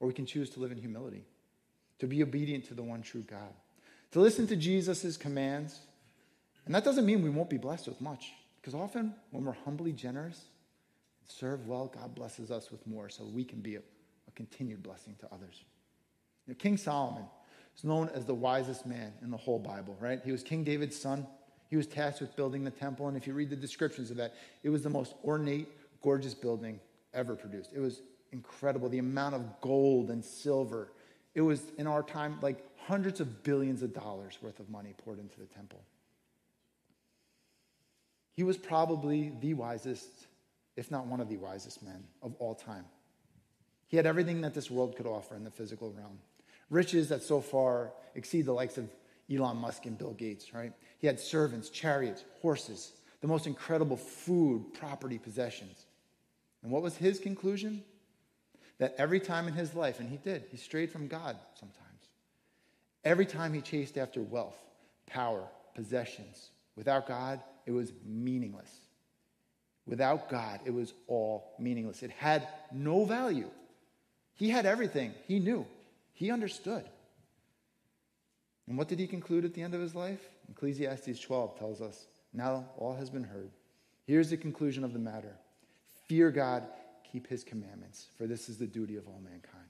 Or 0.00 0.08
we 0.08 0.12
can 0.12 0.26
choose 0.26 0.50
to 0.50 0.60
live 0.60 0.72
in 0.72 0.78
humility, 0.78 1.24
to 2.00 2.08
be 2.08 2.20
obedient 2.20 2.64
to 2.64 2.74
the 2.74 2.82
one 2.82 3.02
true 3.02 3.22
God, 3.22 3.54
to 4.12 4.20
listen 4.20 4.46
to 4.48 4.56
Jesus' 4.56 5.16
commands. 5.16 5.78
And 6.66 6.74
that 6.74 6.84
doesn't 6.84 7.06
mean 7.06 7.22
we 7.22 7.30
won't 7.30 7.50
be 7.50 7.56
blessed 7.56 7.88
with 7.88 8.00
much, 8.00 8.32
because 8.60 8.74
often 8.74 9.14
when 9.30 9.44
we're 9.44 9.52
humbly 9.52 9.92
generous 9.92 10.44
and 11.20 11.30
serve 11.30 11.66
well, 11.66 11.86
God 11.86 12.14
blesses 12.14 12.50
us 12.50 12.70
with 12.70 12.86
more 12.86 13.08
so 13.08 13.24
we 13.24 13.44
can 13.44 13.60
be 13.60 13.76
a, 13.76 13.80
a 13.80 14.30
continued 14.34 14.82
blessing 14.82 15.16
to 15.20 15.28
others. 15.32 15.64
King 16.58 16.76
Solomon 16.76 17.24
is 17.76 17.84
known 17.84 18.10
as 18.14 18.24
the 18.24 18.34
wisest 18.34 18.84
man 18.84 19.12
in 19.22 19.30
the 19.30 19.36
whole 19.36 19.58
Bible, 19.58 19.96
right? 20.00 20.20
He 20.24 20.32
was 20.32 20.42
King 20.42 20.64
David's 20.64 20.96
son. 20.96 21.26
He 21.68 21.76
was 21.76 21.86
tasked 21.86 22.20
with 22.20 22.34
building 22.34 22.64
the 22.64 22.70
temple. 22.70 23.06
And 23.06 23.16
if 23.16 23.26
you 23.26 23.34
read 23.34 23.50
the 23.50 23.56
descriptions 23.56 24.10
of 24.10 24.16
that, 24.16 24.34
it 24.64 24.68
was 24.68 24.82
the 24.82 24.90
most 24.90 25.14
ornate, 25.24 25.68
gorgeous 26.02 26.34
building 26.34 26.80
ever 27.14 27.36
produced. 27.36 27.70
It 27.72 27.78
was 27.78 28.02
incredible. 28.32 28.88
The 28.88 28.98
amount 28.98 29.36
of 29.36 29.60
gold 29.60 30.10
and 30.10 30.24
silver. 30.24 30.90
It 31.36 31.42
was, 31.42 31.62
in 31.78 31.86
our 31.86 32.02
time, 32.02 32.38
like 32.42 32.64
hundreds 32.90 33.20
of 33.20 33.44
billions 33.44 33.82
of 33.84 33.94
dollars 33.94 34.36
worth 34.42 34.58
of 34.58 34.68
money 34.68 34.92
poured 35.04 35.20
into 35.20 35.38
the 35.38 35.46
temple. 35.46 35.80
He 38.32 38.42
was 38.42 38.56
probably 38.56 39.32
the 39.40 39.54
wisest, 39.54 40.08
if 40.76 40.90
not 40.90 41.06
one 41.06 41.20
of 41.20 41.28
the 41.28 41.36
wisest 41.36 41.84
men 41.84 42.02
of 42.20 42.34
all 42.40 42.52
time. 42.52 42.84
He 43.86 43.96
had 43.96 44.06
everything 44.06 44.40
that 44.40 44.54
this 44.54 44.72
world 44.72 44.96
could 44.96 45.06
offer 45.06 45.36
in 45.36 45.44
the 45.44 45.52
physical 45.52 45.92
realm. 45.92 46.18
Riches 46.68 47.08
that 47.10 47.22
so 47.22 47.40
far 47.40 47.92
exceed 48.16 48.46
the 48.46 48.52
likes 48.52 48.76
of 48.76 48.88
Elon 49.32 49.58
Musk 49.58 49.86
and 49.86 49.96
Bill 49.96 50.14
Gates, 50.14 50.52
right? 50.52 50.72
He 50.98 51.06
had 51.06 51.20
servants, 51.20 51.70
chariots, 51.70 52.24
horses, 52.42 52.90
the 53.20 53.28
most 53.28 53.46
incredible 53.46 53.96
food, 53.96 54.74
property, 54.74 55.18
possessions. 55.18 55.86
And 56.64 56.72
what 56.72 56.82
was 56.82 56.96
his 56.96 57.20
conclusion? 57.20 57.84
That 58.78 58.96
every 58.98 59.20
time 59.20 59.46
in 59.46 59.54
his 59.54 59.74
life, 59.76 60.00
and 60.00 60.08
he 60.08 60.16
did, 60.16 60.46
he 60.50 60.56
strayed 60.56 60.90
from 60.90 61.06
God 61.06 61.36
sometimes. 61.54 61.89
Every 63.04 63.26
time 63.26 63.52
he 63.52 63.60
chased 63.60 63.96
after 63.96 64.22
wealth, 64.22 64.56
power, 65.06 65.44
possessions, 65.74 66.50
without 66.76 67.06
God, 67.06 67.40
it 67.66 67.72
was 67.72 67.92
meaningless. 68.04 68.70
Without 69.86 70.28
God, 70.28 70.60
it 70.64 70.72
was 70.72 70.92
all 71.06 71.54
meaningless. 71.58 72.02
It 72.02 72.10
had 72.10 72.46
no 72.72 73.04
value. 73.04 73.50
He 74.34 74.50
had 74.50 74.66
everything. 74.66 75.14
He 75.26 75.38
knew. 75.38 75.66
He 76.12 76.30
understood. 76.30 76.84
And 78.68 78.78
what 78.78 78.88
did 78.88 78.98
he 78.98 79.06
conclude 79.06 79.44
at 79.44 79.54
the 79.54 79.62
end 79.62 79.74
of 79.74 79.80
his 79.80 79.94
life? 79.94 80.20
Ecclesiastes 80.50 81.20
12 81.20 81.58
tells 81.58 81.80
us 81.80 82.06
now 82.32 82.66
all 82.76 82.94
has 82.94 83.10
been 83.10 83.24
heard. 83.24 83.50
Here's 84.06 84.30
the 84.30 84.36
conclusion 84.36 84.84
of 84.84 84.92
the 84.92 84.98
matter 84.98 85.36
Fear 86.06 86.30
God, 86.30 86.64
keep 87.10 87.26
his 87.26 87.44
commandments, 87.44 88.08
for 88.16 88.26
this 88.26 88.48
is 88.48 88.58
the 88.58 88.66
duty 88.66 88.96
of 88.96 89.06
all 89.06 89.20
mankind. 89.22 89.69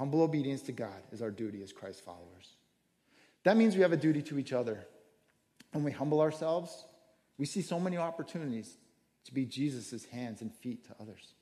Humble 0.00 0.22
obedience 0.22 0.62
to 0.62 0.72
God 0.72 1.02
is 1.12 1.20
our 1.20 1.30
duty 1.30 1.62
as 1.62 1.74
Christ 1.74 2.02
followers. 2.02 2.54
That 3.44 3.58
means 3.58 3.76
we 3.76 3.82
have 3.82 3.92
a 3.92 3.98
duty 3.98 4.22
to 4.22 4.38
each 4.38 4.54
other. 4.54 4.86
When 5.72 5.84
we 5.84 5.92
humble 5.92 6.22
ourselves, 6.22 6.86
we 7.36 7.44
see 7.44 7.60
so 7.60 7.78
many 7.78 7.98
opportunities 7.98 8.78
to 9.26 9.34
be 9.34 9.44
Jesus' 9.44 10.06
hands 10.06 10.40
and 10.40 10.54
feet 10.54 10.86
to 10.86 10.94
others. 10.98 11.34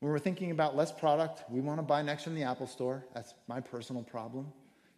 When 0.00 0.10
we're 0.10 0.18
thinking 0.18 0.50
about 0.50 0.76
less 0.76 0.90
product, 0.90 1.44
we 1.50 1.60
want 1.60 1.78
to 1.78 1.82
buy 1.82 2.00
next 2.00 2.24
from 2.24 2.34
the 2.34 2.44
Apple 2.44 2.66
store. 2.66 3.04
That's 3.12 3.34
my 3.48 3.60
personal 3.60 4.02
problem. 4.02 4.50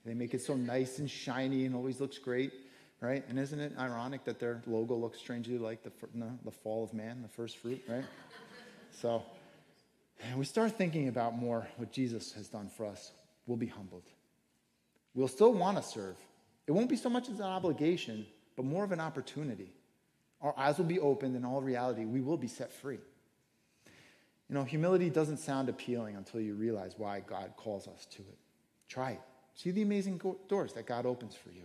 They 0.07 0.15
make 0.15 0.33
it 0.33 0.41
so 0.41 0.55
nice 0.55 1.01
and 1.01 1.11
shiny 1.11 1.65
and 1.65 1.75
always 1.75 2.01
looks 2.01 2.19
great 2.19 2.53
right? 3.01 3.25
And 3.29 3.39
isn't 3.39 3.59
it 3.59 3.73
ironic 3.79 4.25
that 4.25 4.39
their 4.39 4.63
logo 4.67 4.95
looks 4.95 5.19
strangely 5.19 5.57
like 5.57 5.83
the, 5.83 5.91
the 6.45 6.51
fall 6.51 6.85
of 6.85 6.93
man, 6.93 7.23
the 7.23 7.29
first 7.29 7.57
fruit, 7.57 7.83
right? 7.89 8.05
so, 8.93 9.23
and 10.23 10.39
we 10.39 10.45
start 10.45 10.77
thinking 10.77 11.09
about 11.09 11.37
more 11.37 11.67
what 11.77 11.93
Jesus 11.93 12.33
has 12.33 12.49
done 12.49 12.69
for 12.69 12.87
us, 12.87 13.13
we'll 13.47 13.57
be 13.57 13.67
humbled. 13.67 14.05
We'll 15.15 15.29
still 15.29 15.53
want 15.53 15.77
to 15.77 15.83
serve. 15.83 16.17
It 16.67 16.73
won't 16.73 16.89
be 16.89 16.97
so 16.97 17.09
much 17.09 17.29
as 17.29 17.41
an 17.41 17.47
obligation, 17.47 18.27
but 18.57 18.65
more 18.65 18.85
of 18.85 18.93
an 18.93 19.01
opportunity. 19.01 19.73
Our 20.41 20.57
eyes 20.57 20.79
will 20.79 20.85
be 20.85 21.01
opened, 21.01 21.37
and 21.37 21.45
all 21.45 21.61
reality, 21.61 22.05
we 22.05 22.21
will 22.21 22.37
be 22.37 22.49
set 22.49 22.73
free. 22.73 23.01
You 24.49 24.55
know, 24.55 24.65
humility 24.65 25.11
doesn't 25.11 25.39
sound 25.39 25.69
appealing 25.69 26.17
until 26.17 26.41
you 26.41 26.55
realize 26.55 26.95
why 26.97 27.21
God 27.21 27.53
calls 27.57 27.87
us 27.87 28.07
to 28.13 28.23
it. 28.23 28.39
Try 28.89 29.13
it. 29.13 29.21
See 29.55 29.71
the 29.71 29.83
amazing 29.83 30.21
doors 30.49 30.73
that 30.75 30.87
God 30.87 31.07
opens 31.07 31.35
for 31.35 31.51
you. 31.51 31.65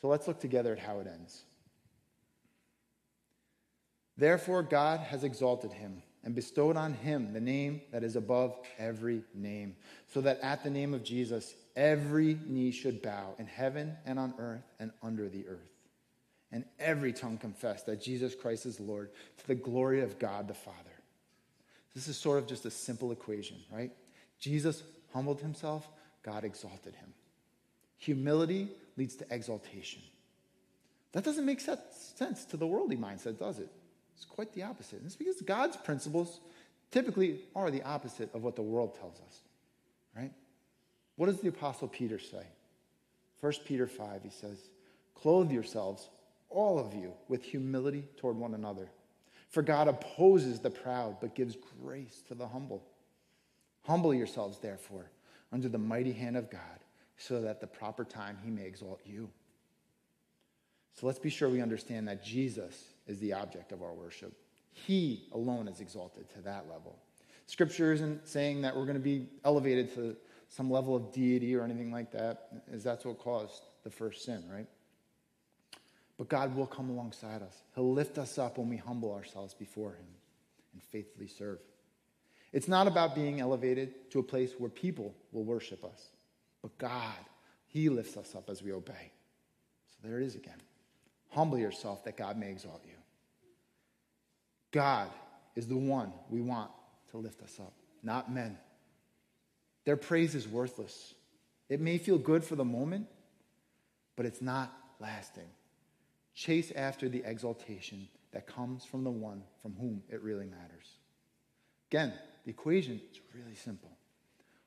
So 0.00 0.08
let's 0.08 0.26
look 0.26 0.40
together 0.40 0.72
at 0.72 0.78
how 0.78 1.00
it 1.00 1.06
ends. 1.06 1.42
Therefore, 4.16 4.62
God 4.62 5.00
has 5.00 5.24
exalted 5.24 5.72
him 5.72 6.02
and 6.26 6.34
bestowed 6.34 6.76
on 6.76 6.92
him 6.92 7.32
the 7.32 7.40
name 7.40 7.80
that 7.92 8.02
is 8.02 8.16
above 8.16 8.58
every 8.78 9.22
name, 9.32 9.76
so 10.12 10.20
that 10.20 10.40
at 10.40 10.64
the 10.64 10.68
name 10.68 10.92
of 10.92 11.04
Jesus, 11.04 11.54
every 11.76 12.36
knee 12.46 12.72
should 12.72 13.00
bow 13.00 13.34
in 13.38 13.46
heaven 13.46 13.96
and 14.04 14.18
on 14.18 14.34
earth 14.38 14.64
and 14.80 14.90
under 15.04 15.28
the 15.28 15.46
earth, 15.46 15.70
and 16.50 16.64
every 16.80 17.12
tongue 17.12 17.38
confess 17.38 17.84
that 17.84 18.02
Jesus 18.02 18.34
Christ 18.34 18.66
is 18.66 18.80
Lord 18.80 19.10
to 19.38 19.46
the 19.46 19.54
glory 19.54 20.02
of 20.02 20.18
God 20.18 20.48
the 20.48 20.54
Father. 20.54 20.76
This 21.94 22.08
is 22.08 22.16
sort 22.16 22.38
of 22.38 22.48
just 22.48 22.66
a 22.66 22.70
simple 22.72 23.12
equation, 23.12 23.58
right? 23.72 23.92
Jesus 24.40 24.82
humbled 25.14 25.40
himself, 25.40 25.88
God 26.24 26.42
exalted 26.42 26.96
him. 26.96 27.14
Humility 27.98 28.68
leads 28.96 29.14
to 29.16 29.26
exaltation. 29.30 30.02
That 31.12 31.22
doesn't 31.22 31.46
make 31.46 31.60
sense 31.60 32.44
to 32.50 32.56
the 32.56 32.66
worldly 32.66 32.96
mindset, 32.96 33.38
does 33.38 33.60
it? 33.60 33.70
It's 34.16 34.24
quite 34.24 34.52
the 34.54 34.62
opposite. 34.62 34.98
And 34.98 35.06
it's 35.06 35.16
because 35.16 35.40
God's 35.42 35.76
principles 35.76 36.40
typically 36.90 37.40
are 37.54 37.70
the 37.70 37.82
opposite 37.82 38.34
of 38.34 38.42
what 38.42 38.56
the 38.56 38.62
world 38.62 38.96
tells 38.98 39.20
us, 39.20 39.40
right? 40.16 40.32
What 41.16 41.26
does 41.26 41.40
the 41.40 41.48
Apostle 41.48 41.88
Peter 41.88 42.18
say? 42.18 42.46
1 43.40 43.52
Peter 43.66 43.86
5, 43.86 44.22
he 44.22 44.30
says, 44.30 44.58
Clothe 45.14 45.50
yourselves, 45.50 46.08
all 46.48 46.78
of 46.78 46.94
you, 46.94 47.12
with 47.28 47.42
humility 47.42 48.04
toward 48.16 48.36
one 48.36 48.54
another. 48.54 48.88
For 49.50 49.62
God 49.62 49.88
opposes 49.88 50.60
the 50.60 50.70
proud, 50.70 51.18
but 51.20 51.34
gives 51.34 51.56
grace 51.82 52.22
to 52.28 52.34
the 52.34 52.48
humble. 52.48 52.82
Humble 53.82 54.14
yourselves, 54.14 54.58
therefore, 54.58 55.10
under 55.52 55.68
the 55.68 55.78
mighty 55.78 56.12
hand 56.12 56.36
of 56.36 56.50
God 56.50 56.60
so 57.18 57.40
that 57.40 57.48
at 57.48 57.60
the 57.60 57.66
proper 57.66 58.04
time 58.04 58.38
he 58.44 58.50
may 58.50 58.66
exalt 58.66 59.00
you. 59.04 59.30
So 60.94 61.06
let's 61.06 61.18
be 61.18 61.30
sure 61.30 61.48
we 61.48 61.60
understand 61.60 62.08
that 62.08 62.24
Jesus 62.24 62.82
is 63.06 63.18
the 63.20 63.32
object 63.32 63.72
of 63.72 63.82
our 63.82 63.94
worship. 63.94 64.32
He 64.72 65.28
alone 65.32 65.68
is 65.68 65.80
exalted 65.80 66.28
to 66.34 66.40
that 66.42 66.68
level. 66.68 66.98
Scripture 67.46 67.92
isn't 67.92 68.26
saying 68.28 68.62
that 68.62 68.76
we're 68.76 68.84
going 68.84 68.96
to 68.96 69.00
be 69.00 69.26
elevated 69.44 69.94
to 69.94 70.16
some 70.48 70.70
level 70.70 70.94
of 70.94 71.12
deity 71.12 71.54
or 71.54 71.62
anything 71.62 71.90
like 71.90 72.12
that, 72.12 72.48
as 72.72 72.84
that's 72.84 73.04
what 73.04 73.18
caused 73.18 73.62
the 73.84 73.90
first 73.90 74.24
sin, 74.24 74.44
right? 74.52 74.66
But 76.18 76.28
God 76.28 76.54
will 76.54 76.66
come 76.66 76.90
alongside 76.90 77.42
us. 77.42 77.62
He'll 77.74 77.92
lift 77.92 78.18
us 78.18 78.38
up 78.38 78.58
when 78.58 78.68
we 78.68 78.76
humble 78.76 79.12
ourselves 79.12 79.54
before 79.54 79.90
Him 79.90 80.06
and 80.72 80.82
faithfully 80.82 81.28
serve. 81.28 81.58
It's 82.52 82.68
not 82.68 82.86
about 82.86 83.14
being 83.14 83.40
elevated 83.40 84.10
to 84.12 84.18
a 84.18 84.22
place 84.22 84.52
where 84.58 84.70
people 84.70 85.14
will 85.32 85.44
worship 85.44 85.84
us. 85.84 86.10
But 86.62 86.76
God, 86.78 87.14
He 87.66 87.88
lifts 87.88 88.16
us 88.16 88.34
up 88.34 88.48
as 88.48 88.62
we 88.62 88.72
obey. 88.72 89.12
So 89.88 90.08
there 90.08 90.20
it 90.20 90.26
is 90.26 90.34
again. 90.34 90.60
Humble 91.30 91.58
yourself 91.58 92.04
that 92.04 92.16
God 92.16 92.36
may 92.36 92.50
exalt 92.50 92.82
you. 92.86 92.94
God 94.72 95.10
is 95.54 95.66
the 95.66 95.76
one 95.76 96.12
we 96.30 96.40
want 96.40 96.70
to 97.10 97.18
lift 97.18 97.42
us 97.42 97.58
up, 97.58 97.72
not 98.02 98.32
men. 98.32 98.58
Their 99.84 99.96
praise 99.96 100.34
is 100.34 100.48
worthless. 100.48 101.14
It 101.68 101.80
may 101.80 101.98
feel 101.98 102.18
good 102.18 102.44
for 102.44 102.56
the 102.56 102.64
moment, 102.64 103.06
but 104.16 104.26
it's 104.26 104.42
not 104.42 104.72
lasting. 104.98 105.48
Chase 106.34 106.72
after 106.74 107.08
the 107.08 107.22
exaltation 107.24 108.08
that 108.32 108.46
comes 108.46 108.84
from 108.84 109.04
the 109.04 109.10
one 109.10 109.42
from 109.62 109.74
whom 109.74 110.02
it 110.10 110.22
really 110.22 110.46
matters. 110.46 110.98
Again, 111.90 112.12
the 112.44 112.50
equation 112.50 113.00
is 113.10 113.20
really 113.34 113.54
simple. 113.54 113.90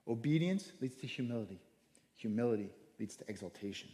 Obedience 0.08 0.72
leads 0.82 0.96
to 0.98 1.08
humility. 1.08 1.60
Humility 2.16 2.72
leads 3.00 3.16
to 3.18 3.26
exaltation. 3.30 3.90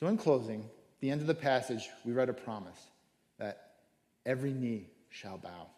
So, 0.00 0.06
in 0.06 0.16
closing, 0.16 0.64
the 1.00 1.10
end 1.10 1.20
of 1.20 1.26
the 1.26 1.34
passage, 1.34 1.88
we 2.04 2.12
read 2.12 2.28
a 2.28 2.34
promise 2.34 2.78
that 3.38 3.72
every 4.26 4.52
knee 4.52 4.88
shall 5.10 5.38
bow. 5.38 5.68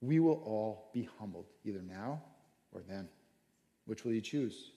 We 0.00 0.18
will 0.18 0.42
all 0.44 0.90
be 0.94 1.08
humbled, 1.18 1.46
either 1.64 1.82
now 1.82 2.22
or 2.72 2.82
then. 2.88 3.08
Which 3.86 4.04
will 4.04 4.12
you 4.12 4.20
choose? 4.20 4.70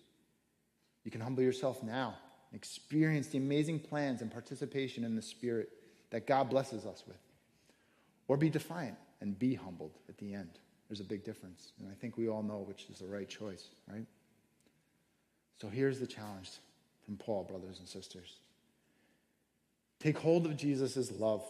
You 1.04 1.12
can 1.12 1.22
humble 1.22 1.44
yourself 1.44 1.84
now, 1.84 2.16
and 2.52 2.58
experience 2.58 3.28
the 3.28 3.38
amazing 3.38 3.80
plans 3.80 4.22
and 4.22 4.32
participation 4.32 5.04
in 5.04 5.16
the 5.16 5.22
Spirit 5.22 5.70
that 6.12 6.28
God 6.28 6.50
blesses 6.50 6.86
us 6.86 7.04
with, 7.08 7.18
or 8.28 8.38
be 8.38 8.50
defiant 8.50 8.98
and 9.22 9.38
be 9.38 9.56
humbled 9.56 9.98
at 10.10 10.18
the 10.18 10.34
end. 10.34 10.60
There's 10.90 11.00
a 11.00 11.06
big 11.06 11.24
difference. 11.24 11.72
And 11.80 11.90
I 11.90 11.96
think 11.96 12.18
we 12.18 12.28
all 12.28 12.44
know 12.44 12.60
which 12.60 12.86
is 12.92 13.00
the 13.00 13.08
right 13.08 13.28
choice, 13.28 13.70
right? 13.90 14.06
So 15.60 15.70
here's 15.70 16.00
the 16.00 16.08
challenge 16.08 16.52
from 17.06 17.18
Paul, 17.18 17.44
brothers 17.44 17.80
and 17.80 17.88
sisters. 17.88 18.36
Take 20.04 20.18
hold 20.18 20.46
of 20.46 20.58
Jesus' 20.58 21.12
love. 21.18 21.46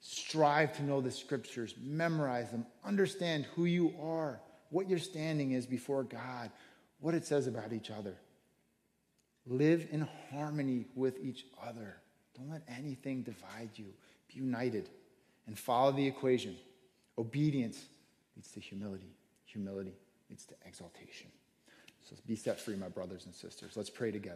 Strive 0.00 0.76
to 0.76 0.82
know 0.82 1.00
the 1.00 1.12
scriptures, 1.12 1.74
memorize 1.80 2.50
them, 2.50 2.66
understand 2.84 3.46
who 3.54 3.64
you 3.64 3.94
are, 4.02 4.40
what 4.70 4.90
your 4.90 4.98
standing 4.98 5.52
is 5.52 5.64
before 5.64 6.02
God, 6.02 6.50
what 6.98 7.14
it 7.14 7.24
says 7.24 7.46
about 7.46 7.72
each 7.72 7.92
other. 7.92 8.16
Live 9.46 9.86
in 9.92 10.08
harmony 10.32 10.86
with 10.96 11.16
each 11.22 11.46
other. 11.64 11.96
Don't 12.36 12.50
let 12.50 12.62
anything 12.66 13.22
divide 13.22 13.70
you. 13.76 13.86
Be 14.28 14.40
united 14.40 14.90
and 15.46 15.56
follow 15.56 15.92
the 15.92 16.06
equation. 16.06 16.56
Obedience 17.16 17.84
leads 18.34 18.50
to 18.50 18.60
humility. 18.60 19.14
Humility 19.44 19.94
leads 20.28 20.44
to 20.46 20.54
exaltation. 20.66 21.28
So 22.02 22.16
be 22.26 22.34
set 22.34 22.60
free, 22.60 22.74
my 22.74 22.88
brothers 22.88 23.26
and 23.26 23.34
sisters. 23.34 23.76
Let's 23.76 23.90
pray 23.90 24.10
together. 24.10 24.32